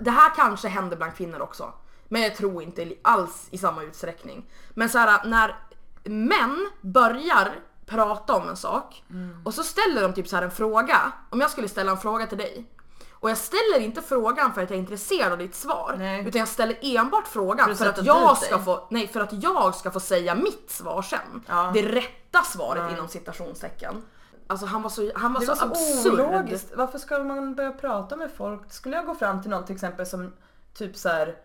det 0.00 0.10
här 0.10 0.34
kanske 0.36 0.68
händer 0.68 0.96
bland 0.96 1.14
kvinnor 1.16 1.40
också. 1.40 1.72
Men 2.08 2.22
jag 2.22 2.34
tror 2.36 2.62
inte 2.62 2.92
alls 3.02 3.48
i 3.50 3.58
samma 3.58 3.82
utsträckning. 3.82 4.50
Men 4.74 4.88
så 4.88 4.98
här, 4.98 5.24
när 5.24 5.56
män 6.04 6.68
börjar 6.80 7.52
prata 7.86 8.34
om 8.34 8.48
en 8.48 8.56
sak 8.56 9.04
och 9.44 9.54
så 9.54 9.62
ställer 9.62 10.02
de 10.02 10.12
typ 10.14 10.28
så 10.28 10.36
här 10.36 10.42
en 10.42 10.50
fråga. 10.50 11.12
Om 11.30 11.40
jag 11.40 11.50
skulle 11.50 11.68
ställa 11.68 11.90
en 11.90 11.98
fråga 11.98 12.26
till 12.26 12.38
dig. 12.38 12.66
Och 13.12 13.30
jag 13.30 13.38
ställer 13.38 13.80
inte 13.80 14.02
frågan 14.02 14.52
för 14.54 14.62
att 14.62 14.70
jag 14.70 14.76
är 14.76 14.80
intresserad 14.80 15.32
av 15.32 15.38
ditt 15.38 15.54
svar. 15.54 15.94
Nej. 15.98 16.28
Utan 16.28 16.38
jag 16.38 16.48
ställer 16.48 16.78
enbart 16.82 17.26
frågan 17.28 17.68
För 17.68 17.74
för, 17.74 17.86
att 17.86 18.04
jag 18.04 18.38
ska 18.38 18.56
dig. 18.56 18.64
få, 18.64 18.86
nej, 18.90 19.08
för 19.08 19.20
att 19.20 19.32
jag 19.42 19.74
ska 19.74 19.90
få 19.90 20.00
säga 20.00 20.34
mitt 20.34 20.70
svar 20.70 21.02
sen. 21.02 21.44
Ja. 21.48 21.70
Det 21.74 21.82
rätta 21.82 22.42
svaret 22.42 22.82
Ja. 22.88 22.96
inom 22.96 23.08
citationstecken. 23.08 24.02
Alltså 24.46 24.66
han 24.66 24.82
var 24.82 24.90
så, 24.90 25.10
han 25.14 25.32
var 25.32 25.40
Det 25.40 25.46
så, 25.46 25.52
var 25.52 25.58
så 25.58 25.64
absurd. 25.66 26.20
ologiskt. 26.20 26.72
Varför 26.76 26.98
ska 26.98 27.18
man 27.18 27.54
börja 27.54 27.72
prata 27.72 28.16
med 28.16 28.30
folk? 28.36 28.72
Skulle 28.72 28.96
jag 28.96 29.06
gå 29.06 29.14
fram 29.14 29.42
till 29.42 29.50
någon 29.50 29.64
till 29.64 29.74
exempel 29.74 30.06
som 30.06 30.32
typ 30.74 30.96
så 30.96 31.08
här. 31.08 31.36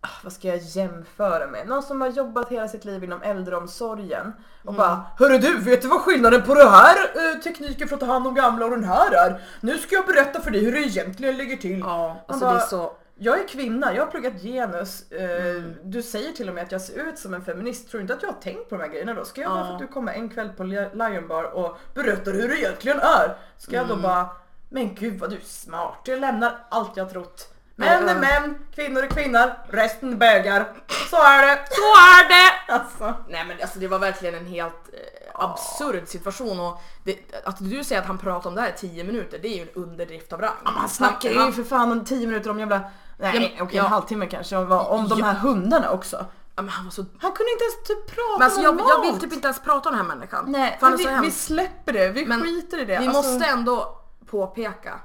Ah, 0.00 0.08
Vad 0.24 0.32
ska 0.32 0.48
jag 0.48 0.58
jämföra 0.58 1.46
med? 1.46 1.68
Någon 1.68 1.82
som 1.82 2.00
har 2.00 2.08
jobbat 2.08 2.48
hela 2.48 2.68
sitt 2.68 2.84
liv 2.84 3.04
inom 3.04 3.22
äldreomsorgen 3.22 4.32
och 4.62 4.68
Mm. 4.74 4.76
bara 4.76 5.02
Hörru 5.18 5.38
du, 5.38 5.58
vet 5.58 5.82
du 5.82 5.88
vad 5.88 6.00
skillnaden 6.00 6.42
på 6.42 6.54
det 6.54 6.68
här 6.70 6.96
eh, 7.14 7.40
tekniken 7.40 7.88
för 7.88 7.94
att 7.94 8.00
ta 8.00 8.06
hand 8.06 8.26
om 8.26 8.34
gamla 8.34 8.64
och 8.64 8.70
den 8.70 8.84
här 8.84 9.12
är? 9.12 9.40
Nu 9.60 9.78
ska 9.78 9.94
jag 9.94 10.06
berätta 10.06 10.40
för 10.40 10.50
dig 10.50 10.64
hur 10.64 10.72
det 10.72 10.80
egentligen 10.80 11.36
ligger 11.36 11.56
till. 11.56 11.78
Ja, 11.78 12.24
alltså 12.28 12.44
bara- 12.44 12.54
det 12.54 12.60
är 12.60 12.66
så... 12.66 12.92
Jag 13.20 13.40
är 13.40 13.48
kvinna, 13.48 13.94
jag 13.94 14.02
har 14.04 14.10
pluggat 14.10 14.42
genus. 14.42 15.12
Eh, 15.12 15.46
Mm. 15.46 15.74
Du 15.82 16.02
säger 16.02 16.32
till 16.32 16.48
och 16.48 16.54
med 16.54 16.64
att 16.64 16.72
jag 16.72 16.80
ser 16.80 17.08
ut 17.08 17.18
som 17.18 17.34
en 17.34 17.44
feminist. 17.44 17.90
Tror 17.90 17.98
du 17.98 18.02
inte 18.02 18.14
att 18.14 18.22
jag 18.22 18.28
har 18.32 18.40
tänkt 18.40 18.68
på 18.68 18.74
de 18.76 18.82
här 18.82 18.88
grejerna 18.90 19.14
då? 19.14 19.24
Ska 19.24 19.40
jag 19.40 19.50
bara 19.50 19.60
Ja. 19.60 19.66
för 19.66 19.72
att 19.72 19.78
du 19.78 19.86
kommer 19.86 20.12
en 20.12 20.28
kväll 20.28 20.48
på 20.48 20.64
Li- 20.64 20.88
Lion 20.92 21.28
Bar 21.28 21.44
och 21.44 21.78
berättar 21.94 22.32
hur 22.32 22.48
det 22.48 22.58
egentligen 22.58 22.98
är? 22.98 23.36
Ska 23.58 23.76
jag 23.76 23.84
Mm. 23.84 23.96
då 23.96 24.02
bara, 24.02 24.26
men 24.68 24.94
gud 24.94 25.20
vad 25.20 25.30
du 25.30 25.36
är 25.36 25.40
smart. 25.44 25.98
Jag 26.04 26.18
lämnar 26.20 26.58
allt 26.68 26.96
jag 26.96 27.10
trott. 27.10 27.54
Män 27.78 28.08
är 28.08 28.14
Ja. 28.14 28.20
män, 28.20 28.58
kvinnor 28.74 29.02
är 29.02 29.06
kvinnor, 29.06 29.52
resten 29.70 30.12
är 30.12 30.16
bögar. 30.16 30.72
Så 31.10 31.16
är 31.16 31.46
det. 31.46 31.58
Så 31.70 31.82
är 31.82 32.28
det! 32.28 32.52
Alltså. 32.72 33.14
Nej 33.28 33.44
men 33.48 33.56
alltså 33.62 33.78
det 33.78 33.88
var 33.88 33.98
verkligen 33.98 34.34
en 34.34 34.46
helt 34.46 34.88
eh, 34.92 35.44
absurd 35.44 36.08
situation 36.08 36.60
och 36.60 36.82
det, 37.04 37.18
att 37.44 37.56
du 37.58 37.84
säger 37.84 38.00
att 38.00 38.06
han 38.06 38.18
pratar 38.18 38.50
om 38.50 38.56
det 38.56 38.62
här 38.62 38.68
i 38.68 38.72
10 38.78 39.04
minuter 39.04 39.38
det 39.42 39.48
är 39.48 39.56
ju 39.56 39.62
en 39.62 39.68
underdrift 39.82 40.32
av 40.32 40.40
rang. 40.40 40.54
Man 40.64 40.88
snackar 40.88 41.30
ju 41.30 41.52
för 41.52 41.62
fan 41.64 41.92
om 41.92 42.04
10 42.04 42.26
minuter 42.26 42.50
om 42.50 42.58
jävla, 42.60 42.80
nej 43.18 43.54
Ja, 43.58 43.64
okej 43.64 43.76
ja. 43.76 43.84
en 43.84 43.90
halvtimme 43.90 44.26
kanske 44.26 44.56
om, 44.56 44.72
om 44.72 45.08
de 45.08 45.18
Ja. 45.18 45.24
här 45.26 45.34
hundarna 45.34 45.90
också. 45.90 46.26
Ja, 46.56 46.62
han 46.68 46.90
så... 46.90 47.02
Han 47.20 47.32
kunde 47.32 47.52
inte 47.52 47.64
ens 47.64 47.82
typ 47.88 48.06
prata 48.16 48.38
Men 48.38 48.42
alltså 48.42 48.60
jag, 48.60 48.80
jag 48.80 49.02
vill 49.12 49.20
typ 49.20 49.32
inte 49.32 49.46
ens 49.46 49.60
prata 49.60 49.88
om 49.88 49.96
den 49.96 50.06
här 50.06 50.14
människan. 50.16 50.44
Nej, 50.48 50.76
för 50.80 50.86
han 50.86 50.96
vi, 50.96 51.18
vi 51.22 51.30
släpper 51.30 51.92
det, 51.92 52.08
vi 52.08 52.26
Men 52.26 52.42
skiter 52.42 52.78
i 52.78 52.84
det. 52.84 52.98
Vi 52.98 53.06
Alltså- 53.06 53.22
måste 53.30 53.46
ändå 53.46 54.00
påpeka, 54.30 55.00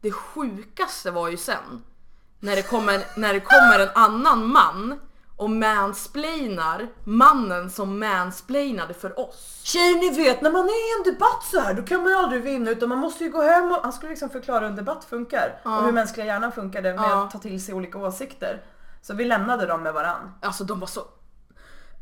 det 0.00 0.12
sjukaste 0.12 1.10
var 1.10 1.28
ju 1.28 1.36
sen 1.36 1.82
när 2.44 2.56
det 2.56 2.62
kommer, 2.62 3.00
när 3.16 3.32
det 3.34 3.40
kommer 3.40 3.78
en 3.78 3.88
annan 3.94 4.46
man 4.46 5.00
och 5.36 5.50
mansplainar 5.50 6.86
mannen 7.04 7.70
som 7.70 7.98
mansplainade 7.98 8.94
för 8.94 9.20
oss. 9.20 9.60
Tjejer 9.64 9.98
ni 9.98 10.24
vet 10.24 10.40
när 10.42 10.50
man 10.50 10.64
är 10.64 10.68
i 10.68 10.98
en 10.98 11.12
debatt 11.14 11.42
så 11.50 11.60
här 11.60 11.74
då 11.74 11.82
kan 11.82 12.00
man 12.02 12.08
ju 12.12 12.16
aldrig 12.18 12.42
vinna 12.42 12.70
utan 12.70 12.88
man 12.88 12.98
måste 12.98 13.24
ju 13.24 13.30
gå 13.30 13.42
hem 13.42 13.72
och 13.72 13.82
han 13.82 13.92
skulle 13.92 14.10
liksom 14.10 14.30
förklara 14.30 14.60
hur 14.60 14.66
en 14.66 14.76
debatt 14.76 15.04
funkar 15.04 15.60
Ja. 15.64 15.78
och 15.78 15.84
hur 15.84 15.92
mänskliga 15.92 16.26
hjärnan 16.26 16.52
funkade 16.52 16.94
med 16.94 17.04
Ja. 17.04 17.24
att 17.24 17.30
ta 17.30 17.38
till 17.38 17.64
sig 17.64 17.74
olika 17.74 17.98
åsikter. 17.98 18.62
Så 19.02 19.14
vi 19.14 19.24
lämnade 19.24 19.66
dem 19.66 19.82
med 19.82 19.94
varann. 19.94 20.34
Alltså 20.42 20.64
de 20.64 20.80
var 20.80 20.86
så... 20.86 21.00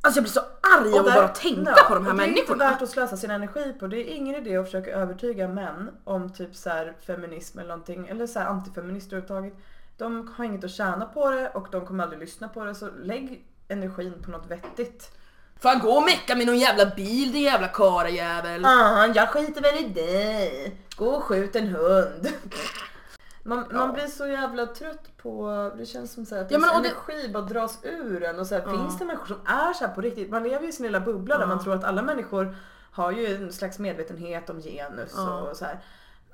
Alltså 0.05 0.19
jag 0.19 0.25
blir 0.25 0.33
så 0.33 0.41
arg 0.81 0.99
av 0.99 1.07
att 1.07 1.15
bara 1.15 1.29
tänka 1.29 1.75
ja, 1.77 1.83
på 1.89 1.95
de 1.95 2.05
här 2.07 2.13
och 2.13 2.17
Det 2.19 2.25
är 2.25 2.27
inte 2.29 2.41
människorna. 2.43 2.71
värt 2.71 2.83
att 2.83 2.91
slösa 2.91 3.17
sin 3.17 3.31
energi 3.31 3.73
på. 3.81 3.87
Det 3.87 3.97
är 3.97 4.15
ingen 4.15 4.35
idé 4.35 4.57
att 4.57 4.65
försöka 4.65 4.91
övertyga 4.91 5.49
män 5.49 5.91
om 6.05 6.33
typ 6.33 6.57
så 6.57 6.71
här 6.71 6.97
feminism 7.07 7.59
eller 7.59 7.69
någonting 7.69 8.09
eller 8.09 8.27
så 8.27 8.39
här 8.39 8.47
antifeminister 8.47 9.17
överhuvudtaget. 9.17 9.55
De 9.97 10.35
har 10.37 10.45
inget 10.45 10.65
att 10.65 10.71
tjäna 10.71 11.05
på 11.07 11.31
det 11.31 11.49
och 11.51 11.69
de 11.71 11.87
kommer 11.87 12.05
aldrig 12.05 12.21
lyssna 12.21 12.49
på 12.49 12.65
det 12.65 12.75
så 12.75 12.89
lägg 13.03 13.45
energin 13.69 14.15
på 14.25 14.31
något 14.31 14.47
vettigt. 14.51 15.11
Fan 15.61 15.79
gå 15.79 15.89
och 15.93 16.03
mecka 16.03 16.35
med 16.37 16.47
någon 16.47 16.59
jävla 16.59 16.87
bil 16.87 17.33
din 17.33 17.43
jävla 17.43 17.69
karajävel. 17.69 18.65
Ah, 18.65 19.07
jag 19.07 19.29
skiter 19.29 19.63
väl 19.63 19.85
i 19.85 19.89
dig. 19.89 20.77
Gå 20.97 21.07
och 21.11 21.23
skjut 21.23 21.57
en 21.57 21.67
hund. 21.67 22.29
Man, 23.45 23.65
man 23.73 23.93
blir 23.93 24.07
så 24.07 24.27
jävla 24.27 24.67
trött 24.67 25.17
på, 25.23 25.71
det 25.79 25.87
känns 25.87 26.13
som 26.13 26.27
så 26.27 26.35
här 26.35 26.43
att 26.45 26.51
Ja, 26.51 26.59
men 26.59 26.71
och 26.77 26.83
det- 26.83 26.89
energi 26.89 27.29
bara 27.33 27.43
dras 27.43 27.79
ur 27.83 28.23
en 28.23 28.39
och 28.39 28.47
så 28.47 28.55
här, 28.55 28.63
Ja. 28.67 28.71
finns 28.73 28.99
det 28.99 29.05
människor 29.05 29.27
som 29.27 29.41
är 29.47 29.73
så 29.73 29.87
här 29.87 29.95
på 29.95 30.01
riktigt? 30.01 30.31
Man 30.31 30.43
lever 30.43 30.63
ju 30.63 30.69
i 30.69 30.73
sin 30.73 30.87
lilla 30.87 31.01
bubbla 31.01 31.35
där 31.35 31.43
Ja. 31.45 31.49
man 31.49 31.65
tror 31.65 31.75
att 31.75 31.85
alla 31.85 32.03
människor 32.03 32.57
har 32.93 33.11
ju 33.13 33.35
en 33.37 33.53
slags 33.53 33.79
medvetenhet 33.79 34.51
om 34.51 34.61
genus 34.61 35.13
Ja. 35.17 35.41
och 35.41 35.57
så 35.57 35.65
här. 35.65 35.79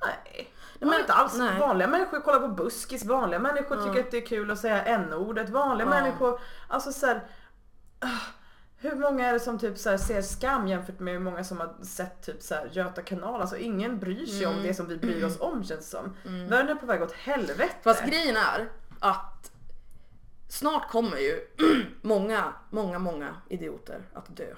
Nej, 0.01 0.49
men- 0.79 0.89
men, 0.89 1.01
inte 1.01 1.13
alls. 1.13 1.35
nej. 1.39 1.61
Vanliga 1.61 1.89
människor 1.89 2.21
kollar 2.21 2.41
på 2.41 2.49
buskis, 2.49 3.05
vanliga 3.05 3.39
människor 3.41 3.79
Ja. 3.79 3.85
tycker 3.85 4.01
att 4.01 4.11
det 4.11 4.17
är 4.17 4.27
kul 4.27 4.51
att 4.51 4.59
säga 4.59 4.85
n-ordet, 4.85 5.49
vanliga 5.51 5.87
Ja. 5.89 5.91
människor, 6.03 6.41
alltså 6.69 6.93
så 6.93 7.07
här, 7.07 7.25
ah, 8.01 8.07
hur 8.77 8.97
många 8.97 9.29
är 9.29 9.33
det 9.33 9.41
som 9.41 9.59
typ 9.59 9.79
så 9.79 9.91
här 9.91 9.97
ser 9.97 10.23
skam 10.23 10.69
jämfört 10.69 10.99
med 11.01 11.13
hur 11.15 11.21
många 11.21 11.45
som 11.45 11.61
har 11.61 11.75
sett 11.85 12.23
typ 12.23 12.43
så 12.43 12.55
här 12.55 12.69
Göta 12.73 13.03
kanal? 13.03 13.41
Alltså 13.41 13.57
ingen 13.57 13.99
bryr 13.99 14.27
sig 14.27 14.47
om 14.47 14.53
Mm. 14.53 14.67
det 14.67 14.75
som 14.75 14.87
vi 14.89 14.97
bryr 14.97 15.25
oss 15.25 15.41
om 15.41 15.65
känns 15.65 15.91
som. 15.91 16.17
Världen 16.49 16.69
är 16.69 16.75
på 16.75 16.87
väg 16.87 17.03
åt 17.03 17.13
helvete. 17.13 17.75
Fast 17.83 18.05
grejen 18.05 18.37
är 18.37 18.69
att 19.01 19.53
snart 20.49 20.91
kommer 20.91 21.17
ju 21.17 21.41
många, 22.03 22.53
många, 22.71 22.99
många 22.99 23.35
idioter 23.49 24.03
att 24.15 24.37
dö. 24.37 24.55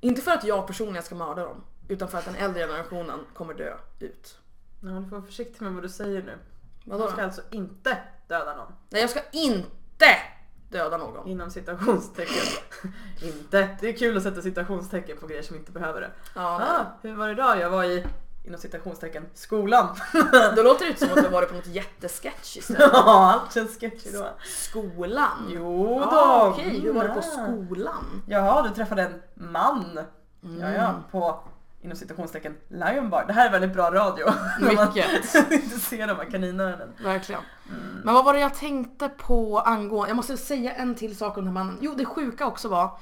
Inte 0.00 0.20
för 0.22 0.30
att 0.30 0.44
jag 0.44 0.66
personligen 0.66 1.02
ska 1.02 1.14
mörda 1.14 1.44
dem, 1.44 1.64
utan 1.88 2.08
för 2.08 2.18
att 2.18 2.24
den 2.24 2.34
äldre 2.34 2.60
generationen 2.66 3.20
kommer 3.34 3.54
dö 3.54 3.74
ut. 4.00 4.38
Ja, 4.86 4.92
du 4.92 5.02
får 5.08 5.16
vara 5.16 5.26
försiktig 5.26 5.62
med 5.62 5.72
vad 5.72 5.82
du 5.82 5.88
säger 5.88 6.22
nu. 6.22 6.38
Vadå 6.84 7.06
Du 7.06 7.12
ska 7.12 7.22
alltså 7.24 7.42
inte 7.50 7.98
döda 8.28 8.56
någon. 8.56 8.72
Nej 8.90 9.00
jag 9.00 9.10
ska 9.10 9.20
inte 9.32 10.06
döda 10.70 10.96
någon. 10.96 11.26
Inom 11.28 11.50
citationstecken. 11.50 12.42
inte. 13.22 13.68
Det 13.80 13.88
är 13.88 13.92
kul 13.96 14.16
att 14.16 14.22
sätta 14.22 14.42
citationstecken 14.42 15.16
på 15.18 15.26
grejer 15.26 15.42
som 15.42 15.56
inte 15.56 15.72
behöver 15.72 16.00
det. 16.00 16.10
Ja, 16.34 16.62
Ah, 16.62 16.84
hur 17.02 17.14
var 17.14 17.26
det 17.26 17.32
idag? 17.32 17.60
Jag 17.60 17.70
var 17.70 17.84
i, 17.84 18.06
inom 18.44 18.60
citationstecken, 18.60 19.26
skolan. 19.34 19.86
Då 20.56 20.62
låter 20.62 20.84
det 20.84 20.88
inte 20.90 21.06
som 21.06 21.18
att 21.18 21.24
du 21.24 21.30
varit 21.30 21.48
på 21.48 21.54
något 21.54 21.66
jättesketch 21.66 22.56
istället. 22.56 22.82
Ja, 22.92 23.32
allt 23.32 23.54
känns 23.54 23.80
sketchy 23.80 24.10
då. 24.12 24.26
Skolan? 24.44 25.48
Jo 25.48 25.98
då. 26.00 26.04
ah, 26.04 26.48
Okej, 26.48 26.80
hur 26.80 26.92
var 26.92 27.02
det 27.08 27.14
på 27.14 27.20
Mm. 27.40 27.66
skolan? 27.66 28.22
Jaha, 28.26 28.62
du 28.62 28.74
träffade 28.74 29.02
en 29.02 29.22
man. 29.34 29.98
Ja, 30.60 30.70
ja, 30.72 30.94
på 31.10 31.40
inom 31.86 31.96
citationstecken 31.96 32.56
Lion 32.68 33.10
Bar. 33.10 33.24
Det 33.26 33.32
här 33.32 33.46
är 33.46 33.52
väldigt 33.52 33.72
bra 33.72 33.90
radio. 33.90 34.26
När 34.60 34.74
man 34.74 34.88
Mycket. 34.88 35.34
inte 35.52 35.78
ser 35.78 36.06
de 36.06 36.16
här 36.16 36.30
kaninöronen. 36.30 36.88
Verkligen. 37.02 37.42
Men 38.04 38.14
vad 38.14 38.24
var 38.24 38.34
det 38.34 38.40
jag 38.40 38.54
tänkte 38.54 39.08
på 39.08 39.58
angående, 39.60 40.10
jag 40.10 40.16
måste 40.16 40.36
säga 40.36 40.74
en 40.74 40.94
till 40.94 41.16
sak 41.16 41.36
om 41.36 41.44
den 41.44 41.56
här 41.56 41.64
mannen. 41.64 41.78
Jo 41.80 41.94
det 41.96 42.04
sjuka 42.04 42.46
också 42.46 42.68
var 42.68 42.98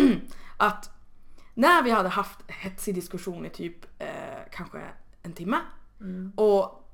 att 0.56 0.90
när 1.54 1.82
vi 1.82 1.90
hade 1.90 2.08
haft 2.08 2.38
hetsig 2.46 2.94
diskussion 2.94 3.46
i 3.46 3.50
typ 3.50 4.02
eh, 4.02 4.08
kanske 4.52 4.78
en 5.22 5.32
timme 5.32 5.56
och 6.36 6.85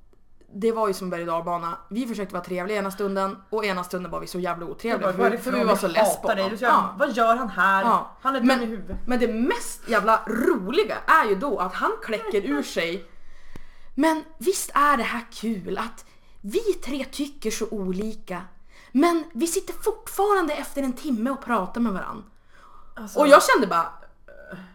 det 0.55 0.73
var 0.73 0.89
ju 0.89 0.95
som 0.95 1.11
berg 1.11 1.25
och. 1.25 1.79
Vi 1.91 2.07
försökte 2.07 2.35
vara 2.35 2.45
trevliga 2.45 2.79
ena 2.79 2.91
stunden 2.91 3.37
och 3.51 3.65
ena 3.65 3.85
stunden 3.85 4.13
var 4.13 4.21
vi 4.21 4.27
så 4.27 4.39
jävla 4.39 4.67
otrevliga 4.67 5.09
är 5.09 5.13
för, 5.13 5.37
för 5.37 5.53
vi 5.53 5.65
var 5.65 5.77
så 5.77 5.89
less 5.89 6.21
på 6.23 6.29
honom. 6.29 6.57
Ja. 6.61 6.95
Vad 6.99 7.13
gör 7.13 7.37
han 7.37 7.49
här? 7.49 7.83
Ja. 7.85 8.17
Han 8.23 8.37
är 8.37 8.41
dum 8.41 8.47
Men- 8.49 8.63
i 8.63 8.67
huvudet. 8.67 8.97
Men 9.07 9.19
det 9.19 9.29
mest 9.29 9.89
jävla 9.89 10.21
roliga 10.27 10.97
är 11.07 11.29
ju 11.29 11.35
då 11.35 11.59
att 11.59 11.75
han 11.75 11.91
kläcker 12.03 12.45
ur 12.45 12.63
sig 12.63 13.05
Men 13.95 14.25
visst 14.39 14.71
är 14.75 14.97
det 14.97 15.03
här 15.03 15.25
kul 15.33 15.79
att 15.79 16.05
vi 16.41 16.61
tre 16.61 17.05
tycker 17.05 17.51
så 17.51 17.67
olika 17.71 18.43
men 18.93 19.25
vi 19.35 19.47
sitter 19.47 19.75
fortfarande 19.83 20.55
efter 20.55 20.83
en 20.83 20.93
timme 20.93 21.31
och 21.31 21.45
pratar 21.45 21.81
med 21.81 21.93
varandra. 21.93 22.25
Alltså, 22.97 23.19
Och 23.21 23.29
jag 23.29 23.43
kände 23.43 23.67
bara 23.67 23.93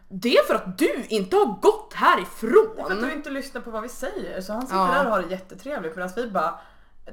Det 0.10 0.38
är 0.38 0.44
för 0.48 0.56
att 0.56 0.78
du 0.78 1.06
inte 1.10 1.36
har 1.36 1.46
gått 1.46 1.94
För 1.94 2.06
att 2.06 2.10
härifrån. 2.12 3.02
du 3.02 3.12
inte 3.14 3.30
lyssnar 3.30 3.62
på 3.62 3.72
vad 3.72 3.82
vi 3.82 3.90
säger. 3.90 4.42
Så 4.42 4.54
han 4.54 4.62
sitter 4.62 4.76
Ja. 4.78 4.86
där 4.94 5.06
och 5.06 5.12
har 5.12 5.22
det 5.22 5.28
jättetrevligt 5.32 5.96
medan 5.96 6.10
vi 6.16 6.28
bara 6.30 6.60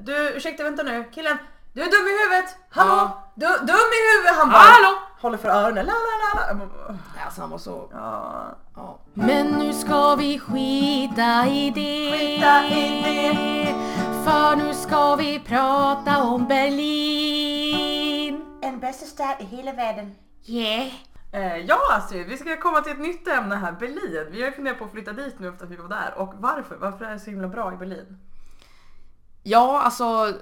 Du 0.01 0.29
ursäkta 0.37 0.63
vänta 0.65 0.83
nu 0.83 1.05
killen. 1.15 1.39
Du 1.73 1.81
är 1.83 1.87
dum 1.87 2.07
i 2.07 2.11
huvudet. 2.23 2.57
Hallå? 2.71 2.93
Ja. 2.95 3.33
Du, 3.35 3.47
dum 3.47 3.77
i 3.77 4.17
huvudet. 4.17 4.37
Han 4.39 4.49
bara 4.49 4.59
Hallå! 4.59 4.99
håller 5.21 5.39
för 5.39 5.49
öronen. 5.49 5.87
La, 5.87 5.93
la, 5.93 5.99
la, 6.35 6.53
la. 6.55 6.69
Alltså 7.25 7.41
han 7.41 7.51
var 7.51 7.59
så... 7.59 7.89
Ja. 7.93 8.45
Ja. 8.77 8.99
Men 9.15 9.47
nu 9.47 9.73
ska 9.73 10.15
vi 10.15 10.39
skita 10.39 11.47
i 11.47 11.71
det. 11.71 12.19
Skita 12.19 12.65
i 12.67 13.03
det. 13.03 13.75
För 14.25 14.57
nu 14.57 14.75
ska 14.75 15.17
vi 15.17 15.41
prata 15.41 16.23
om 16.23 16.47
Berlin. 16.49 18.45
En 18.63 18.81
bästa 18.81 19.07
stad 19.07 19.35
i 19.41 19.45
hela 19.57 19.73
världen. 19.73 20.15
Yeah. 20.47 20.89
Eh, 21.35 21.57
ja 21.57 21.79
Astrid, 21.93 22.27
vi 22.27 22.37
ska 22.37 22.57
komma 22.61 22.81
till 22.81 22.93
ett 22.93 22.99
nytt 23.01 23.29
ämne 23.29 23.55
här, 23.55 23.73
Berlin. 23.73 24.27
Vi 24.31 24.41
har 24.43 24.49
ju 24.49 24.53
funderat 24.55 24.79
på 24.79 24.85
att 24.85 24.91
flytta 24.91 25.13
dit 25.13 25.39
nu 25.39 25.49
efter 25.49 25.65
att 25.65 25.71
vi 25.71 25.77
var 25.77 25.89
där. 25.89 26.15
Och 26.17 26.35
varför? 26.37 26.77
Varför 26.77 27.05
är 27.05 27.11
det 27.13 27.19
så 27.19 27.31
himla 27.31 27.49
bra 27.49 27.75
i 27.75 27.77
Berlin? 27.77 28.19
Ja, 29.43 29.81
alltså. 29.83 30.33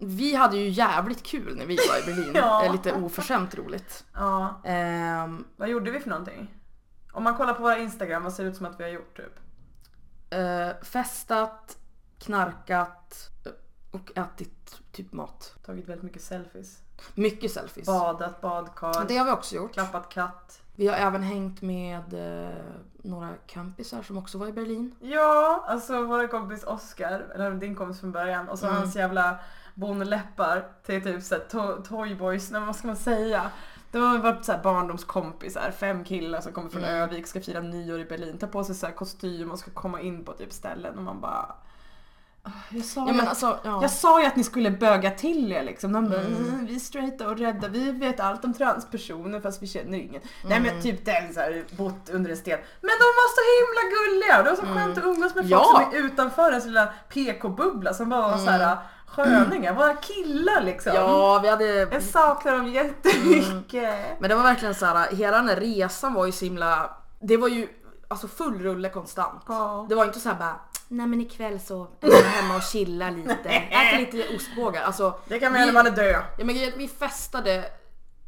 Vi 0.00 0.34
hade 0.34 0.56
ju 0.56 0.68
jävligt 0.68 1.22
kul 1.22 1.56
när 1.56 1.66
vi 1.66 1.76
var 1.76 1.98
i 2.02 2.14
Berlin. 2.14 2.32
Ja. 2.34 2.68
Lite 2.72 2.92
oförskämt 2.92 3.54
roligt. 3.54 4.04
Ja, 4.14 4.60
Ehm, 4.64 5.44
vad 5.56 5.68
gjorde 5.68 5.90
vi 5.90 6.00
för 6.00 6.10
någonting? 6.10 6.54
Om 7.12 7.24
man 7.24 7.34
kollar 7.36 7.54
på 7.54 7.62
våra 7.62 7.78
Instagram, 7.78 8.22
vad 8.22 8.32
ser 8.32 8.44
det 8.44 8.50
ut 8.50 8.56
som 8.56 8.66
att 8.66 8.80
vi 8.80 8.84
har 8.84 8.90
gjort 8.90 9.16
typ? 9.16 9.38
eh, 10.30 10.82
festat, 10.84 11.76
knarkat 12.18 13.30
och 13.96 14.18
ätit 14.18 14.80
typ 14.92 15.12
mat. 15.12 15.54
Tagit 15.66 15.88
väldigt 15.88 16.04
mycket 16.04 16.22
selfies. 16.22 16.78
Mycket 17.14 17.50
selfies. 17.52 17.86
Badat, 17.86 18.40
badkar, 18.40 19.04
Det 19.08 19.16
har 19.16 19.24
vi 19.24 19.30
också 19.30 19.54
gjort. 19.56 19.72
klappat 19.72 20.08
katt. 20.08 20.62
Vi 20.78 20.86
har 20.88 20.94
även 20.96 21.22
hängt 21.22 21.62
med 21.62 22.14
eh, 22.44 22.54
några 22.96 23.28
kompisar 23.54 24.02
som 24.02 24.18
också 24.18 24.38
var 24.38 24.46
i 24.46 24.52
Berlin. 24.52 24.94
Ja, 25.00 25.64
alltså 25.68 26.02
vår 26.02 26.26
kompis 26.28 26.64
Oscar, 26.64 27.26
eller 27.34 27.50
din 27.50 27.74
kompis 27.74 28.00
från 28.00 28.12
början, 28.12 28.48
och 28.48 28.58
så 28.58 28.66
Mm. 28.66 28.78
hans 28.78 28.96
jävla 28.96 29.38
bonläppar 29.74 30.68
till 30.86 31.02
typ 31.02 31.22
såhär 31.22 31.42
to- 31.50 31.82
Toyboys, 31.82 32.50
nej, 32.50 32.60
vad 32.66 32.76
ska 32.76 32.86
man 32.86 32.96
säga? 32.96 33.50
Det 33.90 33.98
har 33.98 34.18
varit 34.18 34.44
såhär 34.44 34.62
barndomskompisar, 34.62 35.70
fem 35.70 36.04
killar 36.04 36.40
som 36.40 36.52
kommer 36.52 36.68
från 36.70 36.84
Mm. 36.84 36.96
Övik, 37.02 37.26
ska 37.26 37.40
fira 37.40 37.60
nyår 37.60 38.00
i 38.00 38.04
Berlin, 38.04 38.38
tar 38.38 38.46
på 38.48 38.64
sig 38.64 38.74
såhär 38.74 38.92
kostym 38.94 39.50
och 39.50 39.58
ska 39.58 39.70
komma 39.70 40.00
in 40.00 40.24
på 40.24 40.32
typ 40.32 40.52
ställen 40.52 40.98
och 40.98 41.04
man 41.04 41.20
bara... 41.20 41.54
"Ah, 42.46 42.50
Jag 42.70 42.84
sa, 42.84 43.04
Ja 43.06 43.12
men 43.12 43.28
alltså, 43.28 43.58
ja. 43.64 43.78
jag 43.82 43.90
sa 43.90 44.20
ju 44.20 44.26
att 44.26 44.36
ni 44.36 44.44
skulle 44.44 44.70
böga 44.70 45.10
till 45.10 45.52
er 45.52 45.62
liksom. 45.62 45.92
De 45.92 46.08
bara, 46.08 46.20
Mm. 46.20 46.36
"Mm, 46.36 46.66
vi 46.66 46.74
är 46.76 46.80
straighta 46.80 47.28
och 47.28 47.38
rädda, 47.38 47.68
vi 47.68 47.90
vet 47.92 48.20
allt 48.20 48.44
om 48.44 48.54
transpersoner 48.54 49.40
fast 49.40 49.62
vi 49.62 49.66
känner 49.66 49.98
ingen. 49.98 50.22
Nej 50.44 50.56
Mm. 50.58 50.72
men 50.74 50.82
typ 50.82 51.04
den 51.04 51.34
så 51.34 51.40
här, 51.40 51.64
bott 51.76 52.10
under 52.12 52.30
en 52.30 52.36
sten. 52.36 52.58
Men 52.80 52.90
de 52.98 53.04
var 53.20 53.28
så 53.36 53.42
himla 53.56 53.96
gulliga 53.96 54.42
det 54.42 54.50
var 54.50 54.56
så 54.56 54.78
skönt 54.80 54.98
att 54.98 55.04
umgås 55.04 55.34
med 55.34 55.48
folk 55.48 55.52
Mm. 55.52 55.58
Ja. 55.74 55.88
som 55.90 55.98
är 55.98 56.04
utanför 56.06 56.48
ens 56.50 56.64
lilla 56.66 56.86
PK-bubbla 57.08 57.94
som 57.94 58.08
bara 58.08 58.28
var 58.28 58.38
så 58.38 58.50
här 58.50 58.76
sköningar, 59.06 59.74
våra 59.74 59.94
killar 59.94 60.62
liksom. 60.62 60.92
Ja, 60.94 61.38
vi 61.42 61.48
hade... 61.48 61.64
Jag 61.66 62.02
saknar 62.02 62.52
dem 62.52 62.66
jättemycket. 62.68 64.20
Men 64.20 64.30
det 64.30 64.36
var 64.36 64.42
verkligen 64.42 64.74
så 64.74 64.86
här, 64.86 65.16
hela 65.16 65.36
den 65.36 65.48
här 65.48 65.56
resan 65.56 66.14
var 66.14 66.26
ju 66.26 66.32
så 66.32 66.44
himla... 66.44 66.90
Det 67.20 67.36
var 67.36 67.48
ju 67.48 67.68
alltså 68.08 68.28
full 68.28 68.58
rulle 68.62 68.88
konstant. 68.88 69.42
Ja. 69.48 69.86
Det 69.88 69.94
var 69.94 70.04
inte 70.04 70.20
så 70.20 70.28
här 70.28 70.36
bara 70.36 70.60
Nej 70.88 71.06
men 71.06 71.20
ikväll 71.20 71.60
så 71.60 71.82
är 72.00 72.08
jag 72.10 72.22
hemma 72.22 72.56
och 72.56 72.62
chillar 72.62 73.10
lite, 73.10 73.48
äter 73.48 73.98
lite 73.98 74.36
ostbågar. 74.36 74.82
Alltså, 74.82 75.18
Det 75.28 75.38
kan 75.40 75.52
man 75.52 75.60
göra 75.60 75.72
när 75.72 75.82
man 75.82 75.86
är 75.92 75.96
död. 75.96 76.22
ja, 76.38 76.44
men 76.44 76.54
grejen 76.54 76.72
vi 76.76 76.88
festade 76.88 77.64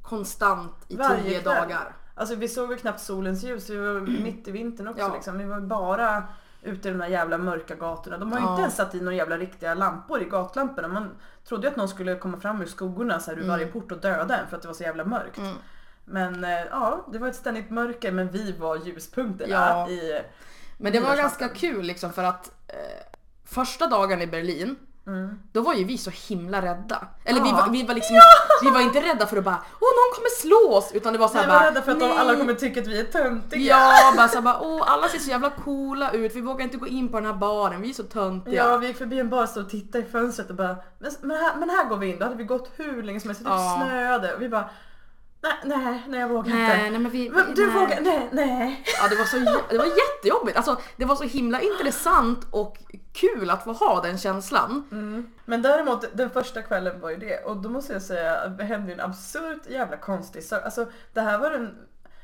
konstant 0.03 0.75
i 0.89 0.97
Varje 0.97 1.23
tio 1.23 1.31
kväll. 1.41 1.45
dagar. 1.45 1.97
Alltså 2.15 2.35
vi 2.35 2.49
såg 2.49 2.71
ju 2.71 2.77
knappt 2.77 3.01
solens 3.01 3.43
ljus, 3.45 3.71
vi 3.71 3.77
var 3.77 4.01
mitt 4.01 4.49
i 4.49 4.51
vintern 4.51 4.89
också 4.89 5.01
Ja. 5.03 5.15
liksom. 5.15 5.39
Vi 5.39 5.45
var 5.45 5.61
bara 5.61 6.23
ute 6.63 6.89
i 6.89 6.93
de 6.93 6.99
där 6.99 7.07
jävla 7.07 7.39
mörka 7.39 7.75
gatorna. 7.75 8.19
De 8.19 8.33
har 8.33 8.39
ju 8.39 8.45
Ja. 8.45 8.51
inte 8.51 8.63
ens 8.63 8.77
satt 8.77 8.95
in 8.95 9.05
några 9.05 9.17
jävla 9.17 9.37
riktiga 9.39 9.75
lampor 9.75 10.23
i 10.23 10.25
gatlamporna. 10.25 10.89
Man 10.89 11.11
trodde 11.49 11.63
ju 11.67 11.71
att 11.71 11.77
någon 11.77 11.89
skulle 11.89 12.15
komma 12.15 12.41
fram 12.41 12.63
ur 12.63 12.67
skuggorna 12.67 13.21
så 13.21 13.31
här, 13.31 13.39
ur 13.39 13.49
varje 13.49 13.67
port 13.67 13.93
och 13.93 13.99
döda 14.01 14.39
en 14.39 14.47
för 14.49 14.57
att 14.57 14.63
det 14.63 14.69
var 14.69 14.75
så 14.75 14.83
jävla 14.83 15.05
mörkt. 15.05 15.39
Mm. 15.39 15.55
Men 16.05 16.45
eh, 16.45 16.51
ja, 16.71 17.07
det 17.13 17.19
var 17.19 17.29
ett 17.29 17.37
ständigt 17.37 17.71
mörker 17.71 18.13
men 18.13 18.29
vi 18.31 18.53
var 18.53 18.77
ljuspunkterna 18.77 19.53
Ja. 19.55 19.89
i... 19.89 20.21
Men 20.79 20.93
det 20.93 21.01
var 21.01 21.17
ganska 21.17 21.49
kul 21.49 21.85
liksom 21.85 22.13
för 22.13 22.25
att 22.25 22.51
eh, 22.69 22.75
första 23.47 23.87
dagen 23.87 24.23
i 24.23 24.27
Berlin 24.27 24.77
Mm. 25.07 25.39
då 25.53 25.61
var 25.61 25.75
ju 25.75 25.85
vi 25.85 25.99
så 25.99 26.11
himla 26.29 26.63
rädda. 26.63 27.07
Eller 27.25 27.41
vi, 27.43 27.49
Ja. 27.49 27.57
var, 27.57 27.69
vi 27.69 27.83
var 27.83 27.95
liksom 27.95 28.17
vi 28.63 28.71
var 28.71 28.81
inte 28.81 29.01
rädda 29.03 29.27
för 29.27 29.37
att 29.37 29.45
bara 29.45 29.55
åh 29.81 29.89
någon 29.99 30.15
kommer 30.15 30.31
slå 30.41 30.77
oss 30.79 30.91
utan 30.95 31.13
det 31.13 31.19
var 31.19 31.29
Vi 31.29 31.33
såhär 31.35 31.47
var 31.49 31.55
bara 31.59 31.67
rädda 31.71 31.83
för 31.83 31.93
att 31.93 32.03
alla 32.19 32.37
kommer 32.37 32.55
tycka 32.55 32.81
att 32.81 32.87
vi 32.87 33.01
är 33.01 33.05
töntiga. 33.05 33.61
Ja, 33.77 34.13
bara 34.17 34.29
såhär 34.29 34.43
bara 34.43 34.61
åh 34.61 34.93
alla 34.93 35.09
ser 35.09 35.19
så 35.19 35.31
jävla 35.31 35.51
coola 35.51 36.11
ut, 36.13 36.35
vi 36.37 36.41
vågar 36.41 36.65
inte 36.65 36.77
gå 36.77 36.87
in 36.87 37.09
på 37.09 37.17
den 37.17 37.27
här 37.27 37.33
baren, 37.35 37.81
vi 37.83 37.91
är 37.91 37.95
så 37.95 38.03
töntiga. 38.03 38.55
Ja, 38.69 38.77
vi 38.77 38.87
gick 38.87 38.99
förbi 38.99 39.21
en 39.21 39.29
bar 39.31 39.43
och 39.43 39.49
stod 39.49 39.65
och 39.65 39.71
tittade 39.71 40.05
i 40.05 40.11
fönstret 40.11 40.51
och 40.51 40.57
bara 40.57 40.77
men, 40.99 41.11
men, 41.21 41.37
här, 41.37 41.57
men 41.57 41.71
här 41.71 41.85
går 41.89 41.97
vi 41.97 42.07
in. 42.07 42.19
Då 42.19 42.25
hade 42.25 42.37
vi 42.37 42.45
gått 42.45 42.71
hur 42.77 43.03
länge 43.03 43.21
som 43.21 43.31
helst. 43.31 43.41
Det 43.45 43.51
typ 43.51 43.55
Ja. 43.59 43.83
snöade 43.87 44.35
och 44.35 44.43
vi 44.43 44.49
bara 44.49 44.71
nej, 45.65 46.03
nej, 46.09 46.21
jag 46.21 46.29
vågar 46.29 46.55
Nej, 46.55 46.63
inte. 46.63 46.91
nej 46.91 47.01
men 47.01 47.11
vi... 47.11 47.31
Men 47.31 47.55
du 47.55 47.67
nej. 47.67 47.75
vågar, 47.75 48.01
nej, 48.01 48.29
nej. 48.33 48.85
Ja 49.03 49.09
det 49.09 49.17
var, 49.17 49.25
så, 49.25 49.37
det 49.71 49.79
var 49.79 49.87
jättejobbigt, 49.87 50.57
alltså 50.57 50.77
det 50.97 51.05
var 51.05 51.17
så 51.17 51.25
himla 51.25 51.61
intressant 51.61 52.47
och 52.51 52.79
kul 53.13 53.51
att 53.51 53.65
få 53.65 53.73
ha 53.73 54.01
den 54.01 54.19
känslan. 54.19 54.85
Men 55.45 55.63
däremot 55.63 56.17
den 56.17 56.31
första 56.31 56.63
kvällen 56.63 57.01
var 57.01 57.11
ju 57.11 57.17
det 57.17 57.45
och 57.45 57.57
då 57.57 57.69
måste 57.69 57.93
jag 57.93 58.03
säga 58.03 58.37
att 58.37 58.59
det 58.59 58.65
hände 58.65 58.93
en 58.93 59.01
absurt 59.01 59.67
jävla 59.69 59.97
konstig 59.97 60.45
sak. 60.45 60.65
Alltså 60.65 60.87
det 61.13 61.21
här 61.21 61.39
var 61.39 61.51
en 61.51 61.77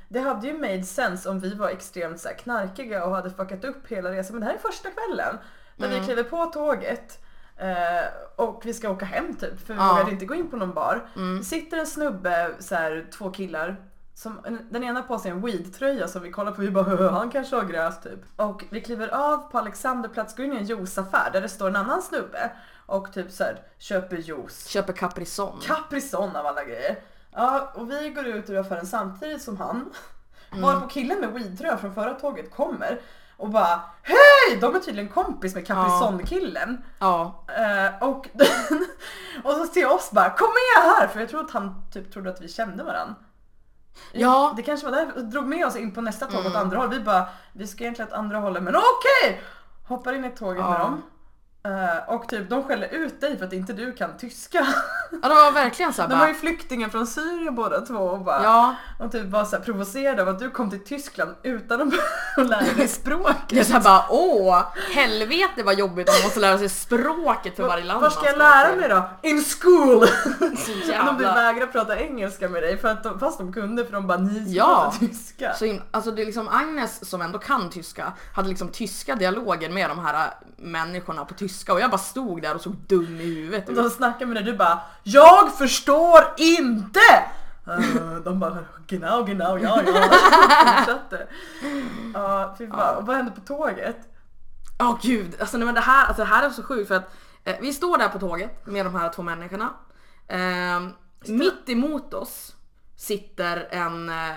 det 0.08 0.20
hade 0.20 0.46
ju 0.46 0.58
made 0.58 0.82
sense 0.82 1.28
om 1.28 1.40
vi 1.40 1.54
var 1.54 1.68
extremt 1.68 2.20
så 2.20 2.28
knarkiga 2.28 3.04
och 3.04 3.14
hade 3.14 3.30
fuckat 3.30 3.64
upp 3.64 3.88
hela 3.88 4.10
resan. 4.10 4.36
Men 4.36 4.40
det 4.40 4.46
här 4.46 4.54
är 4.54 4.58
första 4.58 4.88
kvällen 4.90 5.38
när 5.76 5.88
vi 5.88 6.00
kliver 6.00 6.22
på 6.22 6.46
tåget 6.46 7.23
eh, 7.56 8.04
och 8.36 8.62
vi 8.64 8.74
ska 8.74 8.90
åka 8.90 9.04
hem 9.04 9.34
typ 9.34 9.66
för 9.66 9.74
vi 9.74 9.80
Ja. 9.80 9.88
vågade 9.92 10.10
inte 10.10 10.26
gå 10.26 10.34
in 10.34 10.50
på 10.50 10.56
någon 10.56 10.74
bar. 10.74 11.08
Sitter 11.42 11.76
en 11.78 11.86
snubbe, 11.86 12.50
så 12.58 12.74
här, 12.74 13.06
två 13.18 13.30
killar 13.30 13.76
som, 14.14 14.40
en- 14.44 14.66
den 14.70 14.84
ena 14.84 15.02
på 15.02 15.18
sig 15.18 15.30
en 15.30 15.40
weed-tröja 15.46 16.08
som 16.08 16.22
vi 16.22 16.30
kollar 16.30 16.52
på 16.52 16.60
vi 16.60 16.70
bara 16.70 16.84
"Höhö, 16.84 17.08
han 17.10 17.30
kanske 17.30 17.56
har 17.56 17.62
gräs 17.64 18.00
typ. 18.02 18.20
Och 18.36 18.64
vi 18.70 18.80
kliver 18.80 19.08
av 19.08 19.50
på 19.50 19.58
Alexanderplatz, 19.58 20.36
går 20.36 20.46
in 20.46 20.52
i 20.52 20.56
en 20.56 20.64
juiceaffär 20.64 21.30
där 21.32 21.40
det 21.40 21.48
står 21.48 21.68
en 21.68 21.76
annan 21.76 22.02
snubbe 22.02 22.50
och 22.86 23.12
typ 23.12 23.30
så 23.30 23.44
här, 23.44 23.62
köper 23.78 24.16
juice. 24.16 24.66
Köper 24.68 24.92
Caprison. 24.92 25.60
Caprison 25.62 26.36
av 26.36 26.46
alla 26.46 26.64
grejer. 26.64 26.96
Ja, 27.32 27.72
och 27.74 27.90
vi 27.90 28.10
går 28.10 28.26
ut 28.26 28.50
ur 28.50 28.58
affären 28.60 28.86
samtidigt 28.86 29.42
som 29.42 29.56
han. 29.56 29.90
Mm. 30.50 30.62
Varpå 30.62 30.88
killen 30.88 31.20
med 31.20 31.30
weed-tröja 31.32 31.76
från 31.76 31.94
förra 31.94 32.14
tåget 32.14 32.50
kommer 32.54 33.00
och 33.36 33.50
bara 33.50 33.80
Hej! 34.02 34.58
de 34.60 34.74
är 34.74 34.78
tydligen 34.80 35.08
kompis 35.08 35.54
med 35.54 35.66
Capri-Sun-killen. 35.66 36.84
Ja. 36.98 37.44
Eh, 37.48 38.08
och, 38.08 38.28
och 39.44 39.52
så 39.52 39.66
till 39.66 39.86
oss 39.86 40.10
bara 40.10 40.30
kom 40.30 40.48
med 40.48 40.84
här 40.92 41.06
för 41.08 41.20
jag 41.20 41.28
tror 41.28 41.40
att 41.40 41.50
han 41.50 41.82
typ 41.92 42.12
trodde 42.12 42.30
att 42.30 42.40
vi 42.40 42.48
kände 42.48 42.84
varandra. 42.84 43.14
Ja. 44.12 44.52
Det 44.56 44.62
kanske 44.62 44.90
var 44.90 44.96
därför, 44.96 45.20
drog 45.20 45.44
med 45.46 45.66
oss 45.66 45.76
in 45.76 45.94
på 45.94 46.00
nästa 46.00 46.26
tåg 46.26 46.46
åt 46.46 46.54
andra 46.56 46.78
håll. 46.78 46.88
Vi 46.90 47.00
bara, 47.00 47.28
vi 47.52 47.66
ska 47.66 47.84
egentligen 47.84 48.08
åt 48.08 48.14
andra 48.18 48.38
hållet 48.38 48.62
men 48.62 48.74
okej! 48.76 49.42
Hoppar 49.88 50.12
in 50.12 50.24
i 50.24 50.30
tåget 50.30 50.58
Ja. 50.60 50.70
med 50.70 50.80
dem. 50.80 51.02
Eh, 51.68 52.14
och 52.14 52.28
typ 52.28 52.50
de 52.50 52.62
skäller 52.64 52.88
ut 52.88 53.20
dig 53.20 53.38
för 53.38 53.44
att 53.46 53.52
inte 53.52 53.72
du 53.72 53.92
kan 53.92 54.16
tyska. 54.18 54.58
ja, 55.22 55.28
det 55.28 55.34
var 55.34 55.52
verkligen 55.52 55.92
såhär 55.92 56.08
De 56.08 56.18
var 56.18 56.28
ju 56.28 56.34
flyktingar 56.34 56.88
från 56.88 57.06
Syrien 57.06 57.54
båda 57.54 57.80
två 57.80 57.94
och 57.98 58.20
bara 58.24 58.42
Ja. 58.42 58.74
och 58.98 59.12
typ 59.12 59.26
var 59.26 59.44
så 59.44 59.56
här 59.56 59.62
provocerade 59.62 60.22
av 60.22 60.28
att 60.28 60.38
du 60.38 60.50
kom 60.50 60.70
till 60.70 60.84
Tyskland 60.84 61.34
utan 61.42 61.80
att 62.36 62.46
lära 62.48 62.72
dig 62.76 62.88
språket. 62.88 63.36
Jag 63.48 63.60
är 63.60 63.64
såhär 63.64 63.80
bara 63.80 64.04
åh, 64.10 64.62
helvete 64.94 65.62
vad 65.64 65.78
jobbigt 65.78 66.06
man 66.08 66.22
måste 66.24 66.40
lära 66.40 66.58
sig 66.58 66.68
språket 66.68 67.56
för 67.56 67.62
varje 67.62 67.84
land 67.84 68.00
Var 68.02 68.10
ska 68.10 68.26
jag 68.26 68.38
lära 68.38 68.76
mig 68.76 68.88
då? 68.88 69.02
In 69.22 69.44
school! 69.44 70.00
De 70.40 70.88
jävla... 70.92 71.34
vägrar 71.34 71.66
prata 71.66 71.98
engelska 72.00 72.48
med 72.48 72.62
dig 72.62 72.76
för 72.78 72.88
att 72.88 73.02
de, 73.02 73.20
fast 73.20 73.38
de 73.38 73.52
kunde 73.52 73.84
för 73.84 73.92
de 73.92 74.06
bara 74.06 74.18
ni 74.18 74.44
ska 74.44 74.54
Ja. 74.56 74.92
prata 74.92 74.98
tyska. 75.06 75.54
Så 75.54 75.64
in, 75.64 75.82
alltså 75.90 76.10
det 76.10 76.22
är 76.22 76.26
liksom 76.26 76.48
Agnes 76.48 77.10
som 77.10 77.22
ändå 77.22 77.38
kan 77.38 77.70
tyska 77.70 78.12
hade 78.34 78.48
liksom 78.48 78.68
tyska 78.68 79.14
dialoger 79.14 79.70
med 79.70 79.90
de 79.90 79.98
här 79.98 80.14
äh, 80.26 80.30
människorna 80.56 81.24
på 81.24 81.34
tyska 81.34 81.53
och 81.72 81.80
jag 81.80 81.90
bara 81.90 81.98
stod 81.98 82.42
där 82.42 82.54
och 82.54 82.60
såg 82.60 82.74
dum 82.74 83.20
i 83.20 83.24
huvudet 83.34 83.64
Och 83.68 83.70
ut. 83.70 83.76
de 83.76 83.90
snackar 83.90 84.26
med 84.26 84.36
dig 84.36 84.44
du 84.44 84.56
bara 84.56 84.80
Jag 85.02 85.52
förstår 85.58 86.20
inte! 86.36 87.00
Eh, 87.66 88.16
de 88.24 88.40
bara 88.40 88.58
genau 88.86 89.24
genau 89.24 89.58
ja 89.58 89.82
ja. 89.86 89.92
Fortsatte. 90.76 91.26
Ja 92.14 92.54
fy 92.58 92.68
fan. 92.68 92.96
Och 92.96 93.06
vad 93.06 93.16
hände 93.16 93.30
på 93.32 93.40
tåget? 93.40 93.96
Åh 94.80 94.98
gud, 95.02 95.36
alltså, 95.40 95.56
nej, 95.58 95.66
men 95.66 95.74
det, 95.74 95.80
här, 95.80 96.06
alltså 96.06 96.22
det 96.22 96.28
här 96.28 96.42
är 96.46 96.50
så 96.50 96.62
sjukt 96.62 96.88
för 96.88 96.94
att 96.94 97.10
eh, 97.44 97.56
vi 97.60 97.72
står 97.72 97.98
där 97.98 98.08
på 98.08 98.18
tåget 98.18 98.66
med 98.66 98.86
de 98.86 98.94
här 98.94 99.08
två 99.12 99.22
människorna. 99.22 99.70
Eh, 100.28 100.80
mitt 101.26 101.68
emot 101.68 102.14
oss 102.14 102.54
sitter 102.96 103.68
en, 103.70 104.08
eh, 104.08 104.34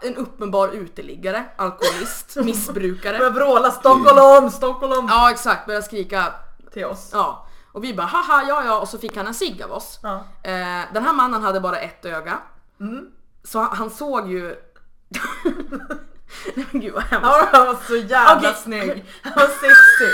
en 0.00 0.16
uppenbar 0.16 0.68
uteliggare, 0.68 1.44
alkoholist, 1.56 2.36
missbrukare. 2.44 3.18
Börjar 3.18 3.30
vråla 3.32 3.70
Stockholm, 3.70 4.50
Stockholm 4.50 5.06
Ja 5.08 5.30
exakt, 5.30 5.66
börjar 5.66 5.80
skrika 5.82 6.34
till 6.72 6.84
oss. 6.84 7.10
ja. 7.12 7.46
Och 7.72 7.84
vi 7.84 7.94
bara 7.94 8.06
haha 8.06 8.44
ja 8.48 8.64
ja 8.64 8.80
och 8.80 8.88
så 8.88 8.98
fick 8.98 9.16
han 9.16 9.26
en 9.26 9.34
cigg 9.34 9.62
av 9.62 9.72
oss. 9.72 9.98
Ja. 10.02 10.14
Eh, 10.42 10.80
den 10.94 11.04
här 11.04 11.12
mannen 11.12 11.42
hade 11.42 11.60
bara 11.60 11.76
ett 11.78 12.04
öga. 12.04 12.38
Mm. 12.80 13.06
Så 13.44 13.58
han, 13.58 13.76
han 13.76 13.90
såg 13.90 14.30
ju... 14.30 14.56
Nej, 16.54 16.66
men 16.72 16.80
Gud 16.80 16.94
vad 16.94 17.02
hemskt. 17.02 17.26
Ja, 17.26 17.48
han 17.52 17.66
var 17.66 17.76
så 17.86 17.96
jävla 17.96 18.48
Okej. 18.50 18.62
snygg. 18.62 19.04
Han 19.22 19.32
var 19.36 19.46
sexig. 19.46 20.12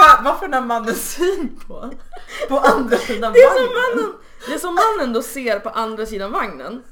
Här, 0.00 0.22
varför 0.24 0.44
den 0.46 0.54
här 0.54 0.60
mannens 0.60 1.12
syn 1.14 1.60
på, 1.66 1.90
på 2.48 2.58
andra 2.58 2.96
sidan 2.96 3.32
Det 3.32 3.38
är 3.38 3.48
som 3.54 3.64
vagnen? 3.66 3.96
mannen, 3.96 4.14
det 4.48 4.58
som 4.58 4.74
mannen 4.74 5.12
då 5.12 5.22
ser 5.22 5.58
på 5.60 5.68
andra 5.68 6.06
sidan 6.06 6.32
vagnen. 6.32 6.82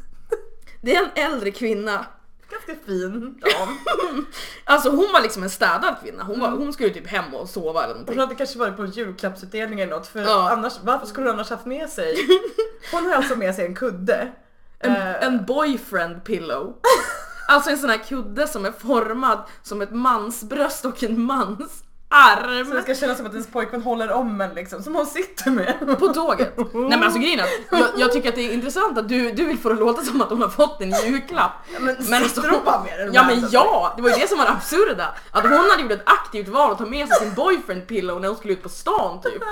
Det 0.80 0.96
är 0.96 1.02
en 1.04 1.32
äldre 1.32 1.50
kvinna. 1.50 2.06
Ganska 2.50 2.74
fin 2.86 3.40
dam. 3.40 3.78
Alltså 4.64 4.90
hon 4.90 5.12
var 5.12 5.20
liksom 5.22 5.42
en 5.42 5.50
städad 5.50 5.96
kvinna. 6.02 6.22
Hon, 6.24 6.40
var, 6.40 6.50
hon 6.50 6.72
skulle 6.72 6.90
typ 6.90 7.06
hem 7.06 7.34
och 7.34 7.48
sova 7.48 7.84
eller 7.84 7.94
någonting. 7.94 8.14
Hon 8.14 8.20
hade 8.20 8.34
kanske 8.34 8.58
varit 8.58 8.76
på 8.76 8.86
julklappsutdelning 8.86 9.80
eller 9.80 9.92
något 9.92 10.06
för 10.06 10.20
Ja. 10.22 10.50
annars, 10.52 10.72
varför 10.82 11.06
skulle 11.06 11.26
hon 11.26 11.34
annars 11.34 11.50
haft 11.50 11.66
med 11.66 11.88
sig? 11.90 12.16
Hon 12.92 13.06
har 13.06 13.12
alltså 13.12 13.36
med 13.36 13.54
sig 13.54 13.66
en 13.66 13.74
kudde. 13.74 14.32
En, 14.78 14.92
Eh, 14.96 15.24
en 15.24 15.44
boyfriend 15.44 16.24
pillow. 16.24 16.74
Alltså 17.48 17.70
en 17.70 17.78
sån 17.78 17.90
här 17.90 17.98
kudde 17.98 18.48
som 18.48 18.64
är 18.64 18.72
formad 18.72 19.38
som 19.62 19.82
ett 19.82 19.90
mansbröst 19.92 20.84
och 20.84 21.02
en 21.02 21.20
mans 21.22 21.82
Så 22.08 22.14
arm. 22.16 22.70
det 22.70 22.82
ska 22.82 22.94
kännas 22.94 23.16
som 23.16 23.26
att 23.26 23.32
ens 23.32 23.46
pojkvän 23.46 23.82
håller 23.82 24.10
om 24.12 24.40
en 24.40 24.54
liksom, 24.54 24.82
som 24.82 24.94
hon 24.94 25.06
sitter 25.06 25.50
med. 25.50 25.98
På 25.98 26.08
tåget. 26.08 26.56
Nej 26.56 26.68
men 26.72 27.02
alltså 27.02 27.18
grejen 27.18 27.40
är 27.40 27.44
att 27.44 27.50
jag, 27.70 27.88
jag 27.96 28.12
tycker 28.12 28.28
att 28.28 28.34
det 28.34 28.40
är 28.40 28.52
intressant 28.52 28.98
att 28.98 29.08
du, 29.08 29.32
du 29.32 29.44
vill 29.44 29.58
få 29.58 29.68
det 29.68 29.74
att 29.74 29.80
låta 29.80 30.02
som 30.02 30.20
att 30.20 30.30
hon 30.30 30.42
har 30.42 30.48
fått 30.48 30.80
en 30.80 30.90
julklapp. 30.90 31.52
Men, 31.78 31.96
Men 32.08 32.28
sitter 32.28 32.48
hon 32.48 32.64
bara 32.64 32.82
med 32.84 32.98
den 32.98 33.14
Ja 33.14 33.26
men 33.26 33.48
ja, 33.50 33.92
det 33.96 34.02
var 34.02 34.10
ju 34.10 34.16
det 34.16 34.28
som 34.28 34.38
var 34.38 34.44
det 34.44 34.50
absurda. 34.50 35.14
Att 35.30 35.42
hon 35.42 35.52
hade 35.52 35.82
gjort 35.82 35.92
ett 35.92 36.08
aktivt 36.08 36.48
val 36.48 36.72
att 36.72 36.78
ta 36.78 36.86
med 36.86 37.08
sig 37.08 37.16
sin 37.16 37.34
boyfriend 37.34 37.86
pillow 37.86 38.20
när 38.20 38.28
hon 38.28 38.36
skulle 38.36 38.52
ut 38.52 38.62
på 38.62 38.68
stan 38.68 39.20
typ. 39.22 39.42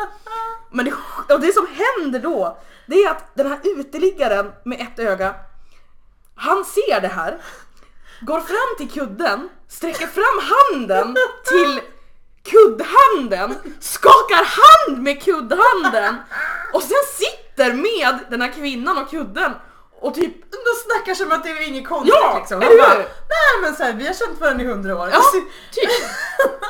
Men 0.71 0.85
det, 0.85 0.93
och 1.35 1.41
det 1.41 1.55
som 1.55 1.67
händer 1.67 2.21
då, 2.21 2.59
det 2.87 2.95
är 2.95 3.11
att 3.11 3.35
den 3.35 3.47
här 3.47 3.59
uteliggaren 3.65 4.53
med 4.65 4.81
ett 4.81 4.99
öga, 4.99 5.35
han 6.35 6.65
ser 6.65 7.01
det 7.01 7.09
här, 7.09 7.39
går 8.21 8.41
fram 8.41 8.77
till 8.79 8.91
kudden, 8.91 9.49
sträcker 9.69 10.07
fram 10.07 10.41
handen 10.55 11.17
till 11.45 11.81
kuddhanden, 12.51 13.55
skakar 13.81 14.45
hand 14.45 15.03
med 15.03 15.23
kuddhanden 15.23 16.17
och 16.73 16.83
sen 16.83 16.97
sitter 17.15 17.73
med 17.73 18.19
den 18.31 18.43
här 18.43 18.53
kvinnan 18.53 18.99
och 18.99 19.11
kudden 19.11 19.53
och 20.01 20.15
typ 20.15 20.35
De 20.51 20.57
snackar 20.93 21.15
som 21.15 21.33
att 21.33 21.43
det 21.45 21.51
är 21.51 21.69
inget 21.69 21.89
konstigt 21.89 22.15
Ja, 22.23 22.37
liksom. 22.39 22.63
Han 22.63 22.77
bara? 22.79 22.95
Nej 22.99 23.63
men 23.63 23.75
så 23.77 23.83
här, 23.83 23.93
vi 23.93 24.07
har 24.07 24.15
känt 24.15 24.41
varandra 24.41 24.65
i 24.65 24.67
hundra 24.67 24.97
år. 24.97 25.09
Ja, 25.13 25.21
typ. 25.73 25.91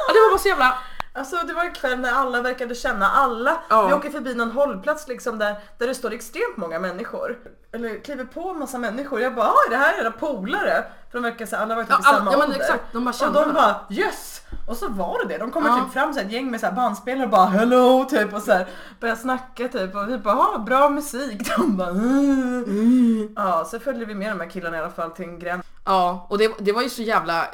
Ja, 0.07 0.13
det 0.13 0.21
var 0.21 0.31
bara 0.31 0.39
så 0.39 0.49
jävla... 0.49 0.79
Alltså 1.17 1.37
det 1.37 1.55
var 1.55 1.65
en 1.65 1.73
kväll 1.73 1.99
när 1.99 2.13
alla 2.13 2.43
verkade 2.43 2.75
känna 2.75 3.11
alla. 3.11 3.57
Ja. 3.69 3.87
Vi 3.87 3.93
åker 3.93 4.11
förbi 4.11 4.35
någon 4.35 4.51
hållplats 4.51 5.09
liksom 5.09 5.39
där, 5.39 5.57
där 5.79 5.87
det 5.87 5.95
står 5.95 6.13
extremt 6.13 6.57
många 6.57 6.79
människor. 6.79 7.37
Eller 7.73 8.05
kliver 8.05 8.25
på 8.25 8.49
en 8.49 8.59
massa 8.59 8.79
människor. 8.79 9.21
Jag 9.21 9.35
bara, 9.35 9.47
"Ah, 9.47 9.55
är 9.67 9.71
det 9.71 9.77
här 9.77 10.01
era 10.01 10.11
polare? 10.11 10.85
För 11.11 11.19
de 11.19 11.23
verkar 11.23 11.47
så 11.47 11.57
alla 11.57 11.75
verkar 11.75 11.91
Ja, 11.93 11.97
typ 11.97 12.07
i 12.07 12.11
samma 12.17 12.33
ja, 12.33 12.39
men 12.39 12.49
ålder. 12.49 12.61
exakt, 12.61 12.85
de 12.93 13.05
bara 13.05 13.11
och 13.11 13.15
kände 13.17 13.41
de 13.41 13.53
bara 13.53 13.77
yes! 13.91 14.34
Och 14.67 14.77
så 14.77 14.89
var 14.89 15.19
det 15.23 15.33
det. 15.35 15.39
De 15.39 15.51
kommer 15.51 15.69
Ja. 15.69 15.85
typ 15.85 15.93
fram 15.93 16.13
så 16.15 16.19
här, 16.21 16.27
ett 16.27 16.33
gäng 16.33 16.51
med 16.51 16.61
så 16.61 16.67
här 16.67 16.73
bandspelare 16.73 17.25
och 17.25 17.31
bara 17.31 17.47
hello 17.47 18.05
typ 18.11 18.35
och 18.35 18.43
så 18.43 18.53
här, 18.53 18.67
börjar 19.01 19.17
snacka 19.17 19.69
typ 19.69 19.95
och 19.95 20.09
vi 20.09 20.19
bara 20.19 20.37
"Ah, 20.37 20.59
bra 20.59 20.89
musik. 20.91 21.49
De 21.57 21.77
bara 21.77 21.89
mm. 21.91 23.33
Ja 23.37 23.65
så 23.65 23.79
följde 23.81 24.05
vi 24.05 24.15
med 24.15 24.31
de 24.33 24.41
här 24.41 24.51
killarna 24.51 24.77
i 24.77 24.81
alla 24.81 24.91
fall 24.91 25.11
till 25.11 25.25
en 25.25 25.39
gräns. 25.39 25.67
Ja, 25.85 26.27
och 26.31 26.39
det, 26.39 26.53
det 26.59 26.73
var 26.73 26.83
ju 26.83 26.89
så 26.89 27.03
jävla 27.03 27.47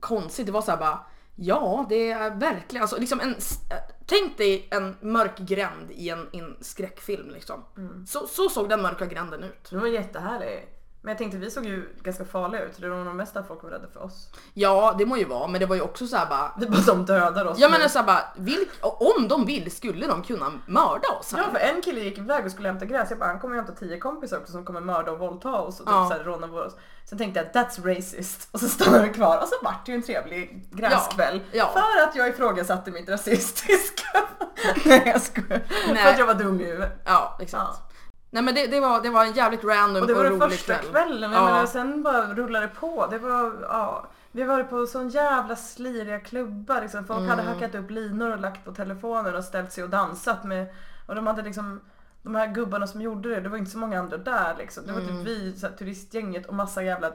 konstigt. 0.00 0.46
Det 0.46 0.52
var 0.52 0.62
så 0.62 0.70
här 0.70 0.78
bara, 0.78 0.98
ja 1.36 1.86
det 1.88 2.10
är 2.12 2.30
verkligen, 2.30 2.82
alltså 2.82 2.96
liksom 2.98 3.20
en, 3.20 3.30
äh, 3.30 3.76
tänk 4.06 4.38
dig 4.38 4.68
en 4.70 4.96
mörk 5.00 5.38
gränd 5.38 5.90
i 5.90 6.08
en, 6.10 6.26
en 6.32 6.56
skräckfilm 6.60 7.30
liksom. 7.30 7.64
Så, 8.06 8.26
så 8.26 8.48
såg 8.48 8.68
den 8.68 8.82
mörka 8.82 9.06
gränden 9.06 9.42
ut. 9.42 9.70
Det 9.70 9.76
var 9.76 9.86
jättehärligt. 9.86 10.73
Men 11.04 11.10
jag 11.10 11.18
tänkte 11.18 11.38
vi 11.38 11.50
såg 11.50 11.64
ju 11.64 11.94
ganska 12.02 12.24
farliga 12.24 12.62
ut. 12.62 12.72
Det 12.80 12.88
var 12.88 12.96
nog 13.04 13.14
mest 13.14 13.36
att 13.36 13.48
folk 13.48 13.62
var 13.62 13.70
rädda 13.70 13.88
för 13.92 14.02
oss. 14.02 14.28
Ja, 14.54 14.94
det 14.98 15.06
må 15.06 15.16
ju 15.16 15.24
vara, 15.24 15.46
men 15.46 15.60
det 15.60 15.66
var 15.66 15.76
ju 15.76 15.82
också 15.82 16.06
så 16.06 16.16
här 16.16 16.26
bara, 16.26 16.52
Det 16.58 16.66
är 16.66 16.70
bara 16.70 16.80
de 16.80 17.04
dödar 17.04 17.44
oss 17.46 17.58
jag 17.58 17.70
nu. 17.70 17.76
menar 17.78 17.88
så 17.88 17.98
här 17.98 18.06
bara, 18.06 18.24
vilk, 18.36 18.68
om 18.80 19.28
de 19.28 19.46
vill 19.46 19.70
skulle 19.76 20.06
de 20.06 20.22
kunna 20.22 20.52
mörda 20.66 21.08
oss 21.20 21.32
här. 21.32 21.38
Ja 21.38 21.44
för 21.52 21.58
en 21.58 21.82
kille 21.82 22.00
gick 22.00 22.18
iväg 22.18 22.44
och 22.44 22.50
skulle 22.50 22.68
hämta 22.68 22.84
gräs. 22.84 23.10
Jag 23.10 23.18
bara 23.18 23.26
han 23.28 23.40
kommer 23.40 23.56
hämta 23.56 23.72
tio 23.72 23.98
kompisar 23.98 24.36
också 24.38 24.52
som 24.52 24.64
kommer 24.64 24.80
mörda 24.80 25.12
och 25.12 25.18
våldta 25.18 25.52
oss 25.60 25.80
och 25.80 25.86
typ 25.86 25.94
Ja. 25.94 26.08
så 26.08 26.14
här, 26.16 26.24
råna 26.24 26.46
våra. 26.46 26.70
Sen 27.04 27.18
tänkte 27.18 27.40
jag 27.52 27.64
that's 27.64 27.94
racist 27.96 28.48
och 28.52 28.60
så 28.60 28.68
stannade 28.68 29.04
vi 29.06 29.12
kvar 29.14 29.38
och 29.42 29.48
så 29.48 29.54
vart 29.62 29.86
det 29.86 29.92
ju 29.92 29.96
en 29.96 30.02
trevlig 30.02 30.68
gräskväll. 30.72 31.40
Ja. 31.52 31.70
För 31.72 32.02
att 32.08 32.16
jag 32.16 32.28
ifrågasatte 32.28 32.90
mitt 32.90 33.08
rasistiska. 33.08 34.06
Nej 34.84 35.02
jag 35.06 35.22
skojar. 35.22 35.62
Nej. 35.88 35.96
För 36.04 36.10
att 36.10 36.18
jag 36.18 36.26
var 36.26 36.34
dum 36.34 36.60
i 36.60 36.64
huvudet. 36.64 37.02
Ja, 37.04 37.38
exakt. 37.40 37.64
Ja. 37.80 37.90
Nej 38.34 38.42
men 38.42 38.54
det, 38.54 38.66
det, 38.66 38.80
var, 38.80 39.00
det 39.02 39.10
var 39.10 39.24
en 39.24 39.32
jävligt 39.32 39.64
random 39.64 40.02
Och 40.02 40.08
det 40.08 40.14
var 40.14 40.24
den 40.24 40.32
rolig 40.32 40.52
första 40.52 40.74
kväll. 40.74 40.90
kvällen. 40.90 41.32
Jag 41.32 41.40
Ja. 41.40 41.44
menar, 41.44 41.66
sen 41.66 42.02
bara 42.02 42.34
rullade 42.34 42.66
det 42.66 42.72
på. 42.74 43.06
Det 43.10 43.18
var, 43.18 43.52
ja. 43.62 44.06
Vi 44.32 44.44
varit 44.44 44.70
på 44.70 44.86
sån 44.86 45.08
jävla 45.08 45.56
sliriga 45.56 46.20
klubbar. 46.20 46.80
Liksom. 46.80 47.04
Folk 47.04 47.28
hade 47.28 47.42
Mm. 47.42 47.54
hackat 47.54 47.74
upp 47.74 47.90
linor 47.90 48.30
och 48.32 48.40
lagt 48.40 48.64
på 48.64 48.72
telefonen 48.72 49.34
och 49.36 49.44
ställt 49.44 49.72
sig 49.72 49.84
och 49.84 49.90
dansat 49.90 50.44
med. 50.44 50.66
Och 51.06 51.14
de 51.14 51.26
hade 51.26 51.42
liksom 51.42 51.80
de 52.22 52.34
här 52.34 52.46
gubbarna 52.46 52.86
som 52.86 53.00
gjorde 53.00 53.28
det, 53.28 53.40
det 53.40 53.48
var 53.48 53.58
inte 53.58 53.70
så 53.70 53.78
många 53.78 53.98
andra 54.00 54.16
där 54.16 54.54
liksom. 54.58 54.86
Det 54.86 54.92
var 54.92 55.00
Mm. 55.00 55.16
typ 55.16 55.26
vi, 55.26 55.56
här, 55.62 55.70
turistgänget 55.70 56.46
och 56.46 56.54
massa 56.54 56.82
jävla 56.82 57.10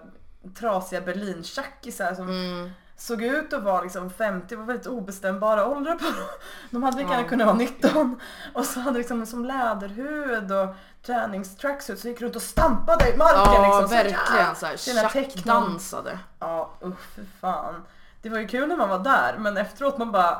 trasiga 0.59 1.01
berlintjackisar 1.01 2.13
som 2.15 2.29
Mm. 2.29 2.69
Såg 2.99 3.21
ut 3.23 3.53
att 3.53 3.63
vara 3.63 3.81
liksom 3.81 4.09
50, 4.09 4.55
var 4.55 4.63
väldigt 4.65 4.87
obestämbara 4.87 5.65
åldrar 5.67 5.95
på 5.95 6.03
dem. 6.03 6.13
De 6.71 6.83
hade 6.83 6.97
lika 6.97 7.09
gärna 7.09 7.23
Ja. 7.23 7.29
kunnat 7.29 7.47
vara 7.47 7.57
19. 7.57 8.19
Och 8.53 8.65
så 8.65 8.79
hade 8.79 8.97
liksom 8.97 9.25
som 9.25 9.45
läderhuvud 9.45 10.51
och 10.51 10.75
träningstracksuit 11.05 11.99
så 11.99 12.07
gick 12.07 12.21
runt 12.21 12.35
och 12.35 12.41
stampade 12.41 13.13
i 13.13 13.17
marken 13.17 13.53
Ja, 13.53 13.79
liksom. 13.81 13.87
Så 13.89 13.95
verkligen 13.95 14.77
sina 14.77 15.01
technon. 15.09 15.31
tjackdansade. 15.33 16.19
Ja 16.39 16.69
usch 16.83 16.99
för 17.15 17.23
fan. 17.41 17.75
Det 18.21 18.29
var 18.29 18.39
ju 18.39 18.47
kul 18.47 18.67
när 18.69 18.77
man 18.77 18.89
var 18.89 18.99
där 18.99 19.35
men 19.37 19.57
efteråt 19.57 19.97
man 19.97 20.11
bara 20.11 20.37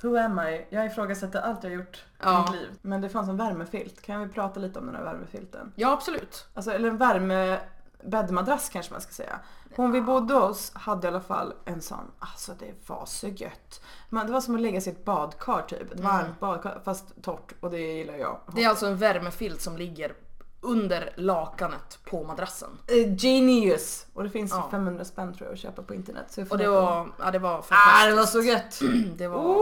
Who 0.00 0.16
am 0.18 0.38
I? 0.40 0.66
Jag 0.70 0.86
ifrågasätter 0.86 1.40
allt 1.40 1.62
jag 1.64 1.70
har 1.70 1.76
gjort 1.76 1.96
i 1.96 2.00
Ja. 2.22 2.42
mitt 2.42 2.60
liv. 2.60 2.68
Men 2.82 3.00
det 3.00 3.08
fanns 3.08 3.28
en 3.28 3.36
värmefilt. 3.36 4.02
Kan 4.02 4.20
vi 4.20 4.28
prata 4.28 4.60
lite 4.60 4.78
om 4.78 4.86
den 4.86 4.94
här 4.96 5.04
värmefilten? 5.04 5.72
Ja 5.74 5.92
absolut. 5.92 6.46
Alltså, 6.54 6.70
eller 6.72 6.88
en 6.88 6.96
värme 6.98 7.58
bäddmadrass 8.04 8.68
kanske 8.68 8.92
man 8.92 9.00
ska 9.00 9.12
säga. 9.12 9.38
Hon 9.76 9.92
vi 9.92 10.00
bodde 10.00 10.34
hos 10.34 10.72
hade 10.74 11.06
i 11.06 11.10
alla 11.10 11.20
fall 11.20 11.52
en 11.64 11.82
sån, 11.82 12.10
alltså 12.18 12.52
det 12.58 12.74
var 12.88 13.06
så 13.06 13.28
gött. 13.28 13.80
Men 14.08 14.26
det 14.26 14.32
var 14.32 14.40
som 14.40 14.54
att 14.54 14.60
lägga 14.60 14.80
sig 14.80 14.92
i 14.92 14.96
ett 14.96 15.04
badkar 15.04 15.62
typ. 15.62 15.92
Ett 15.94 16.00
varmt 16.00 16.40
badkar 16.40 16.80
fast 16.84 17.22
torrt 17.22 17.52
och 17.60 17.70
det 17.70 17.78
gillar 17.78 18.14
jag. 18.14 18.40
Det 18.54 18.64
är 18.64 18.68
alltså 18.68 18.86
en 18.86 18.96
värmefilt 18.96 19.60
som 19.60 19.76
ligger 19.76 20.14
under 20.60 21.12
lakanet 21.16 21.98
på 22.04 22.24
madrassen. 22.24 22.70
Eh, 22.86 23.14
Genius! 23.18 24.06
Och 24.14 24.22
det 24.24 24.30
finns 24.30 24.50
Ja. 24.50 24.62
för 24.62 24.70
500 24.70 25.04
spänn 25.04 25.34
tror 25.34 25.46
jag 25.48 25.54
att 25.54 25.58
köpa 25.60 25.82
på 25.82 25.94
internet. 25.94 26.38
Och 26.50 26.58
det 26.58 26.68
var, 26.68 27.08
ja 27.18 27.30
det 27.30 27.38
var 27.38 27.58
Ah, 27.58 27.62
fantastiskt. 27.62 28.06
det 28.10 28.14
var 28.16 28.26
så 28.26 28.42
gött! 28.42 28.80
det 29.18 29.28
var, 29.28 29.38
Oh! 29.38 29.58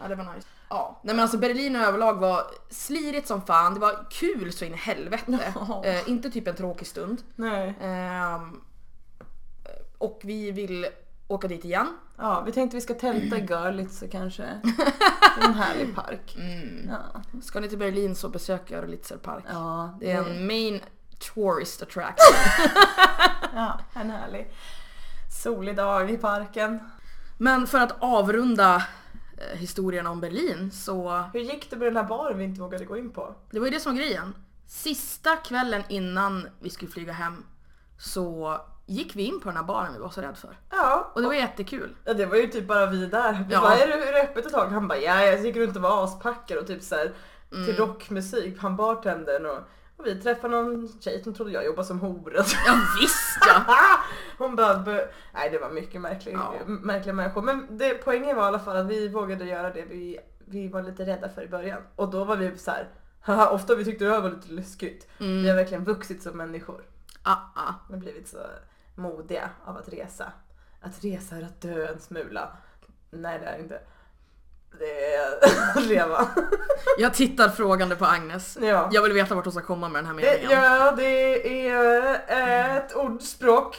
ja 0.00 0.08
det 0.08 0.14
var 0.14 0.24
nice. 0.34 0.46
Ja, 0.72 1.00
nej 1.02 1.14
men 1.14 1.22
alltså 1.22 1.38
Berlin 1.38 1.76
överlag 1.76 2.14
var 2.14 2.42
slirigt 2.70 3.28
som 3.28 3.42
fan, 3.42 3.74
det 3.74 3.80
var 3.80 4.06
kul 4.10 4.52
så 4.52 4.64
in 4.64 4.74
i 4.74 4.76
helvete. 4.76 5.38
Ja. 5.68 5.84
Eh, 5.84 6.08
inte 6.10 6.30
typ 6.30 6.48
en 6.48 6.56
tråkig 6.56 6.86
stund. 6.86 7.22
Nej. 7.36 7.74
Ehm, 7.80 8.60
och 9.98 10.20
vi 10.24 10.50
vill 10.50 10.86
åka 11.28 11.48
dit 11.48 11.64
igen. 11.64 11.96
Ja, 12.16 12.40
vi 12.46 12.52
tänkte 12.52 12.76
vi 12.76 12.80
ska 12.80 12.94
tälta 12.94 13.38
i 13.38 13.44
Görlitz 13.44 14.02
kanske. 14.12 14.42
Det 15.36 15.42
är 15.42 15.48
en 15.48 15.54
härlig 15.54 15.94
park. 15.94 16.36
Mm. 16.38 16.88
Ja. 16.88 17.22
Ska 17.42 17.60
ni 17.60 17.68
till 17.68 17.78
Berlin 17.78 18.14
så 18.14 18.28
besök 18.28 18.70
Görlitzer 18.70 19.16
park. 19.16 19.44
Ja, 19.48 19.98
Det 20.00 20.10
är 20.10 20.18
en 20.24 20.46
main 20.46 20.80
tourist 21.34 21.82
attraction. 21.82 22.36
ja, 23.54 23.80
en 23.94 24.10
härlig 24.10 24.50
solig 25.42 25.76
dag 25.76 26.10
i 26.10 26.16
parken. 26.16 26.80
Men 27.38 27.66
för 27.66 27.78
att 27.78 27.96
avrunda 28.02 28.76
eh, 28.76 28.82
historien 29.54 30.06
om 30.06 30.20
Berlin 30.20 30.70
så 30.70 31.24
Hur 31.32 31.40
gick 31.40 31.70
det 31.70 31.76
med 31.76 31.86
den 31.86 31.96
här 31.96 32.04
baren 32.04 32.38
vi 32.38 32.44
inte 32.44 32.60
vågade 32.60 32.84
gå 32.84 32.96
in 32.96 33.10
på? 33.10 33.34
det 33.50 33.58
var 33.58 33.66
ju 33.66 33.72
det 33.72 33.80
som 33.80 33.92
var 33.92 33.98
grejen. 34.02 34.34
Sista 34.66 35.36
kvällen 35.36 35.82
innan 35.88 36.48
vi 36.60 36.70
skulle 36.70 36.90
flyga 36.90 37.12
hem 37.12 37.44
så 37.98 38.56
gick 38.86 39.16
vi 39.16 39.22
in 39.22 39.40
på 39.40 39.48
den 39.48 39.56
här 39.56 39.64
baren 39.64 39.92
vi 39.92 39.98
var 39.98 40.10
så 40.10 40.20
rädda 40.20 40.34
för. 40.34 40.58
Ja, 40.70 41.12
Och 41.14 41.20
det 41.20 41.26
var 41.26 41.34
jättekul. 41.34 41.96
Ja 42.04 42.14
det 42.14 42.26
var 42.26 42.36
ju 42.36 42.46
typ 42.46 42.68
bara 42.68 42.86
vi 42.86 43.06
där. 43.06 43.44
Vi 43.48 43.54
Ja. 43.54 43.60
bara, 43.60 43.76
är 43.76 43.86
det, 43.86 44.08
är 44.08 44.12
det 44.12 44.22
öppet 44.22 44.46
ett 44.46 44.52
tag? 44.52 44.68
Han 44.68 44.88
bara, 44.88 44.98
ja 44.98 45.24
jag 45.24 45.40
gick 45.46 45.56
runt 45.56 45.76
och 45.76 45.82
var 45.82 46.04
aspackad 46.04 46.58
och 46.58 46.66
typ 46.66 46.82
såhär 46.82 47.12
Mm. 47.52 47.66
till 47.66 47.76
rockmusik, 47.76 48.58
han 48.60 48.76
bartendern 48.76 49.46
och, 49.46 49.58
och 50.00 50.06
vi 50.06 50.20
träffade 50.20 50.54
någon 50.62 50.88
tjej 51.00 51.22
som 51.22 51.34
trodde 51.34 51.50
jag 51.52 51.64
jobbade 51.64 51.84
som 51.88 52.00
hora. 52.00 52.44
Ja 52.66 52.74
visst 53.00 53.38
ja! 53.46 53.64
Hon 54.38 54.56
bara, 54.56 54.74
bö- 54.74 55.08
nej 55.34 55.50
det 55.50 55.58
var 55.58 55.70
mycket 55.70 56.00
märklig, 56.00 56.34
Ja. 56.34 56.54
märkliga 56.66 57.14
människor. 57.14 57.42
Men 57.42 57.78
det, 57.78 57.94
poängen 57.94 58.36
var 58.36 58.42
i 58.44 58.46
alla 58.46 58.58
fall 58.58 58.76
att 58.76 58.86
vi 58.86 59.08
vågade 59.08 59.44
göra 59.44 59.70
det 59.70 59.84
vi, 59.84 60.18
vi 60.44 60.68
var 60.68 60.82
lite 60.82 61.06
rädda 61.06 61.28
för 61.28 61.42
i 61.42 61.48
början. 61.48 61.82
Och 61.96 62.10
då 62.10 62.24
var 62.24 62.36
vi 62.36 62.58
så 62.58 62.70
här. 62.70 62.88
Haha, 63.20 63.50
ofta 63.50 63.74
vi 63.74 63.84
tyckte 63.84 64.04
det 64.04 64.10
här 64.10 64.20
var 64.20 64.30
lite 64.30 64.52
läskigt. 64.52 65.08
Mm. 65.20 65.42
Vi 65.42 65.48
har 65.48 65.56
verkligen 65.56 65.84
vuxit 65.84 66.22
som 66.22 66.36
människor. 66.36 66.84
Ah, 67.22 67.36
ah. 67.54 67.72
Vi 67.88 67.94
har 67.94 68.00
blivit 68.00 68.28
så 68.28 68.38
modiga 68.94 69.50
av 69.64 69.76
att 69.76 69.88
resa. 69.88 70.32
Att 70.80 71.04
resa 71.04 71.36
är 71.36 71.42
att 71.42 71.60
dö 71.60 71.86
en 71.86 72.00
smula. 72.00 72.56
Nej 73.10 73.38
det 73.38 73.46
är 73.46 73.58
inte. 73.58 73.80
Det 74.78 75.14
är 75.14 75.80
leva. 75.88 76.28
Jag 76.98 77.14
tittar 77.14 77.48
frågande 77.48 77.96
på 77.96 78.04
Agnes. 78.06 78.58
Ja. 78.60 78.88
Jag 78.92 79.02
vill 79.02 79.12
veta 79.12 79.34
vart 79.34 79.44
hon 79.44 79.52
ska 79.52 79.62
komma 79.62 79.88
med 79.88 80.04
den 80.04 80.06
här 80.06 80.14
Det, 80.22 80.38
meningen. 80.40 80.50
ja, 80.64 80.92
det 80.92 81.48
är 82.32 82.76
ett 82.78 82.94
ordspråk 82.94 83.76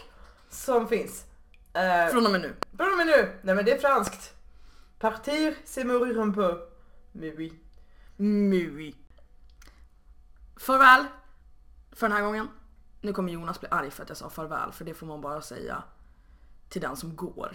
som 0.50 0.88
finns. 0.88 1.26
Eh, 1.74 2.12
Från 2.12 2.26
och 2.26 2.32
med 2.32 2.42
nu. 2.42 2.54
Från 2.78 2.92
och 2.92 2.98
med 2.98 3.08
nu. 3.08 3.40
Nej 3.42 3.56
men 3.56 3.66
det 3.66 3.72
är 3.72 3.80
franskt. 3.80 4.34
Partir, 5.00 5.56
c'est 5.66 5.84
mourir 5.86 6.18
un 6.18 6.34
peu. 6.34 6.58
Mais 7.12 7.34
oui. 7.38 7.54
Mui. 8.18 8.96
Farväl 10.58 11.06
för 11.92 12.08
den 12.08 12.18
här 12.18 12.24
gången. 12.24 12.48
Nu 13.02 13.14
kommer 13.14 13.32
Jonas 13.34 13.60
bli 13.60 13.70
arg 13.72 13.92
för 13.92 14.04
att 14.04 14.10
jag 14.10 14.18
sa 14.18 14.30
farväl 14.30 14.72
för 14.72 14.86
det 14.86 14.94
får 14.94 15.08
man 15.08 15.22
bara 15.22 15.42
säga 15.42 15.84
till 16.70 16.82
den 16.82 16.96
som 16.96 17.16
går. 17.16 17.52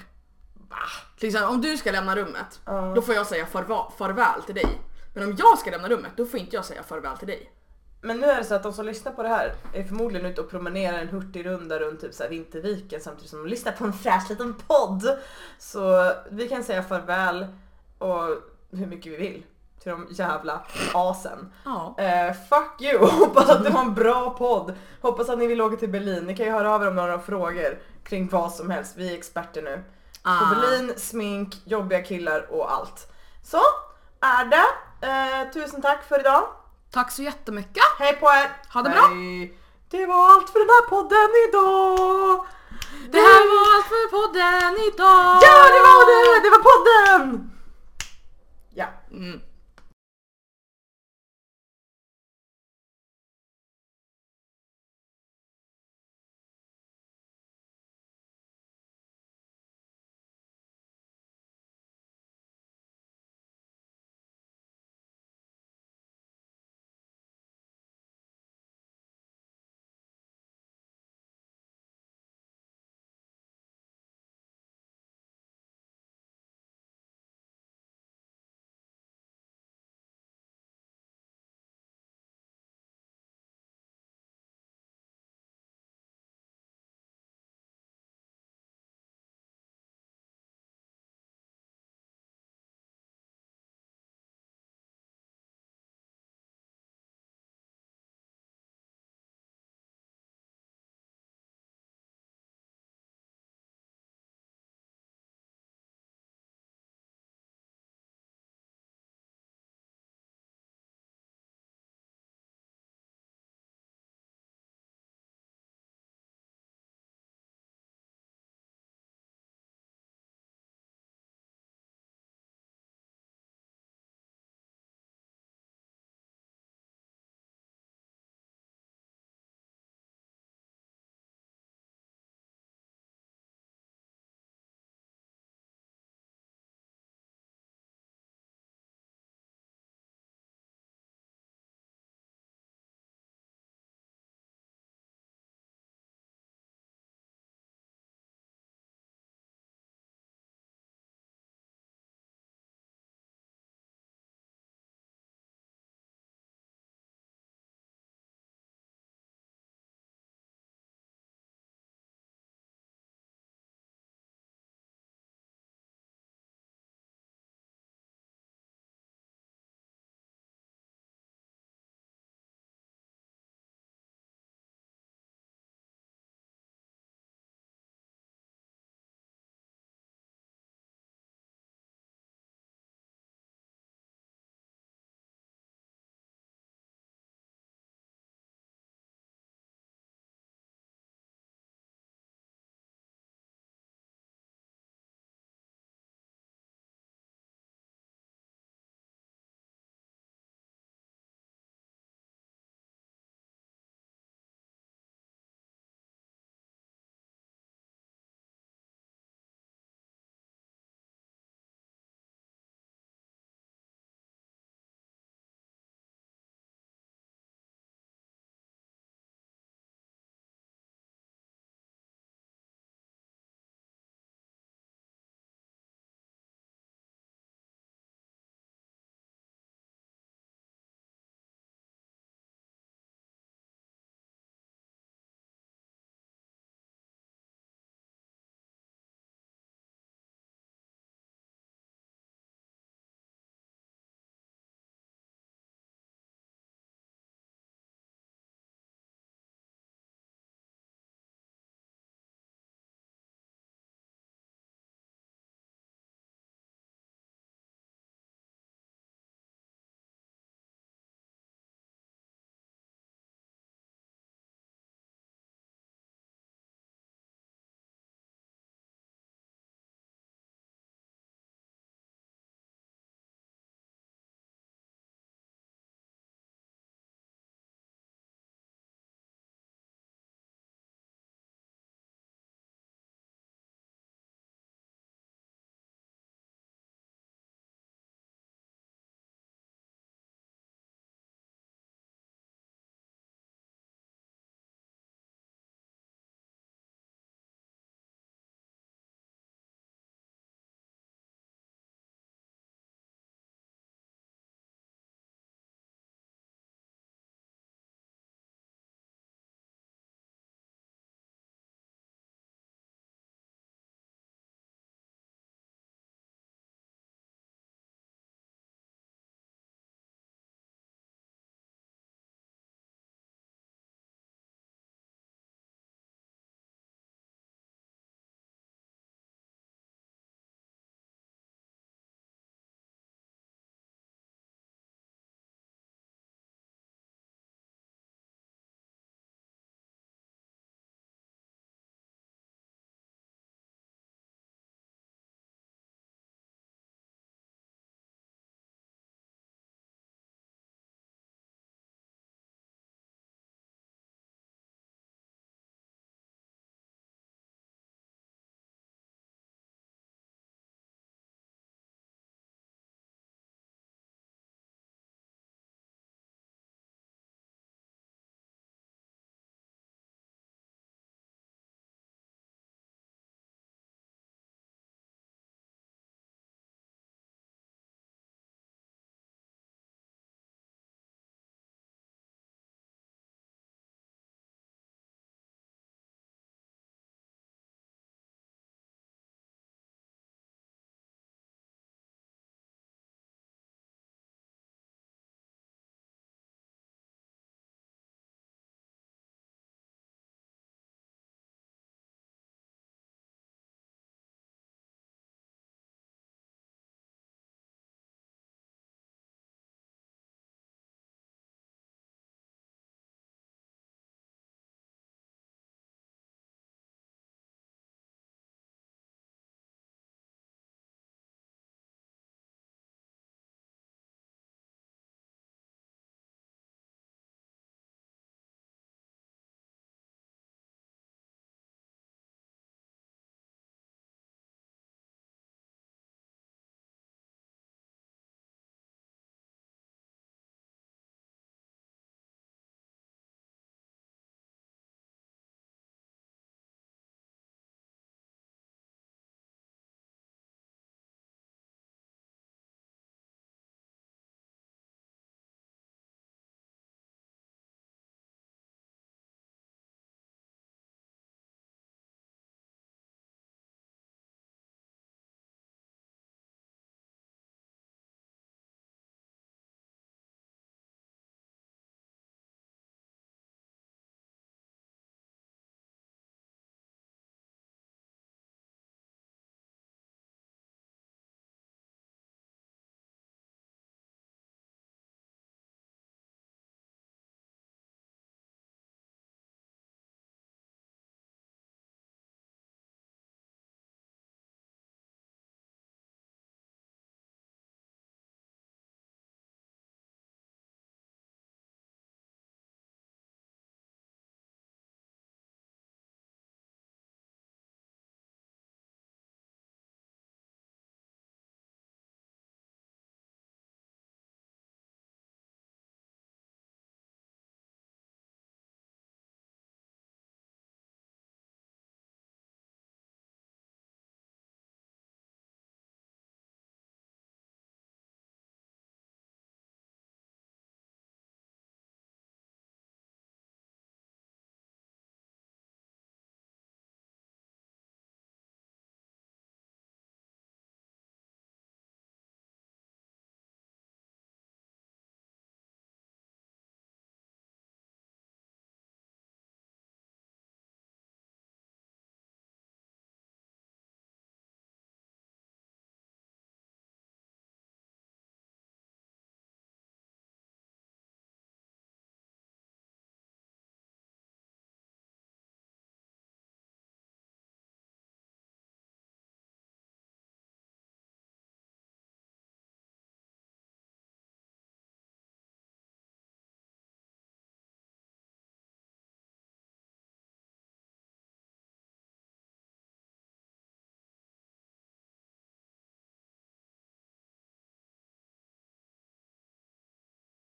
Va? 0.71 0.77
Till 1.19 1.29
exempel 1.29 1.51
om 1.55 1.61
du 1.61 1.77
ska 1.77 1.93
lämna 1.93 2.17
rummet, 2.17 2.61
Ja. 2.65 2.93
då 2.97 3.03
får 3.03 3.15
jag 3.15 3.27
säga 3.27 3.47
farva, 3.47 3.91
farväl 3.99 4.43
till 4.47 4.55
dig. 4.55 4.79
Men 5.15 5.25
om 5.25 5.37
jag 5.39 5.59
ska 5.59 5.71
lämna 5.71 5.89
rummet, 5.89 6.13
då 6.17 6.27
får 6.27 6.41
inte 6.41 6.57
jag 6.57 6.65
säga 6.65 6.83
farväl 6.83 7.17
till 7.17 7.29
dig. 7.29 7.53
Men 8.01 8.19
nu 8.21 8.27
är 8.27 8.37
det 8.39 8.45
så 8.45 8.55
att 8.55 8.63
de 8.63 8.73
som 8.73 8.87
lyssnar 8.87 9.13
på 9.13 9.23
det 9.23 9.29
här 9.29 9.55
är 9.75 9.85
förmodligen 9.85 10.27
ute 10.27 10.41
och 10.41 10.51
promenerar 10.51 10.99
en 10.99 11.09
hurtig 11.09 11.47
runda 11.47 11.79
runt 11.79 12.01
typ 12.01 12.15
så 12.15 12.23
här 12.23 12.31
Vinterviken 12.31 13.01
samtidigt 13.01 13.31
som 13.31 13.39
de 13.43 13.49
lyssnar 13.49 13.73
på 13.73 13.85
en 13.85 13.93
fräsch 13.93 14.31
liten 14.31 14.55
podd. 14.67 15.19
Så 15.59 16.13
vi 16.31 16.49
kan 16.49 16.65
säga 16.65 16.83
farväl 16.83 17.47
och 17.99 18.23
hur 18.71 18.87
mycket 18.87 19.13
vi 19.13 19.17
vill 19.17 19.43
till 19.83 19.91
de 19.93 20.07
jävla 20.11 20.63
asen. 20.95 21.53
Ja. 21.65 21.95
Eh, 21.99 22.33
fuck 22.49 22.81
you! 22.83 22.99
Hoppas 23.07 23.49
att 23.51 23.65
det 23.65 23.71
var 23.71 23.81
en 23.81 23.95
bra 23.95 24.31
podd. 24.31 24.75
Hoppas 25.03 25.29
att 25.29 25.39
ni 25.39 25.47
vill 25.47 25.61
åka 25.63 25.77
till 25.77 25.89
Berlin. 25.91 26.25
Ni 26.25 26.37
kan 26.37 26.47
ju 26.47 26.53
höra 26.53 26.75
av 26.75 26.83
er 26.83 26.89
om 26.89 26.97
några 26.97 27.19
frågor 27.19 27.79
kring 28.05 28.29
vad 28.29 28.53
som 28.53 28.71
helst. 28.71 28.95
Vi 28.97 29.11
är 29.13 29.15
experter 29.19 29.63
nu. 29.63 29.83
Ah. 30.29 30.55
Berlin, 30.55 30.93
smink, 30.97 31.55
jobbiga 31.65 32.03
killar 32.03 32.47
och 32.51 32.73
allt. 32.73 33.13
Så 33.43 33.61
är 34.21 34.45
det. 34.45 34.67
Eh, 35.07 35.53
tusen 35.53 35.83
tack 35.83 36.09
för 36.09 36.21
idag. 36.21 36.49
Tack 36.91 37.13
så 37.13 37.23
jättemycket. 37.23 37.83
Hej 37.99 38.13
på 38.17 38.27
er! 38.27 38.51
Ha 38.73 38.83
det 38.83 38.91
bra. 38.91 39.07
Hej. 39.07 39.59
Det 39.91 40.07
var 40.07 40.31
allt 40.31 40.51
för 40.51 40.59
den 40.59 40.69
här 40.69 40.87
podden 40.89 41.31
idag! 41.49 42.47
Det 43.13 43.19
här 43.19 43.45
var 43.53 43.77
allt 43.77 43.87
för 43.87 44.07
podden 44.19 44.73
idag. 44.89 45.39
Ja 45.47 45.57
det 45.75 45.83
var 45.89 46.03
det! 46.11 46.41
Det 46.45 46.51
var 46.51 46.63
podden! 46.73 47.51
Ja. 48.75 48.87
Mm. 49.11 49.41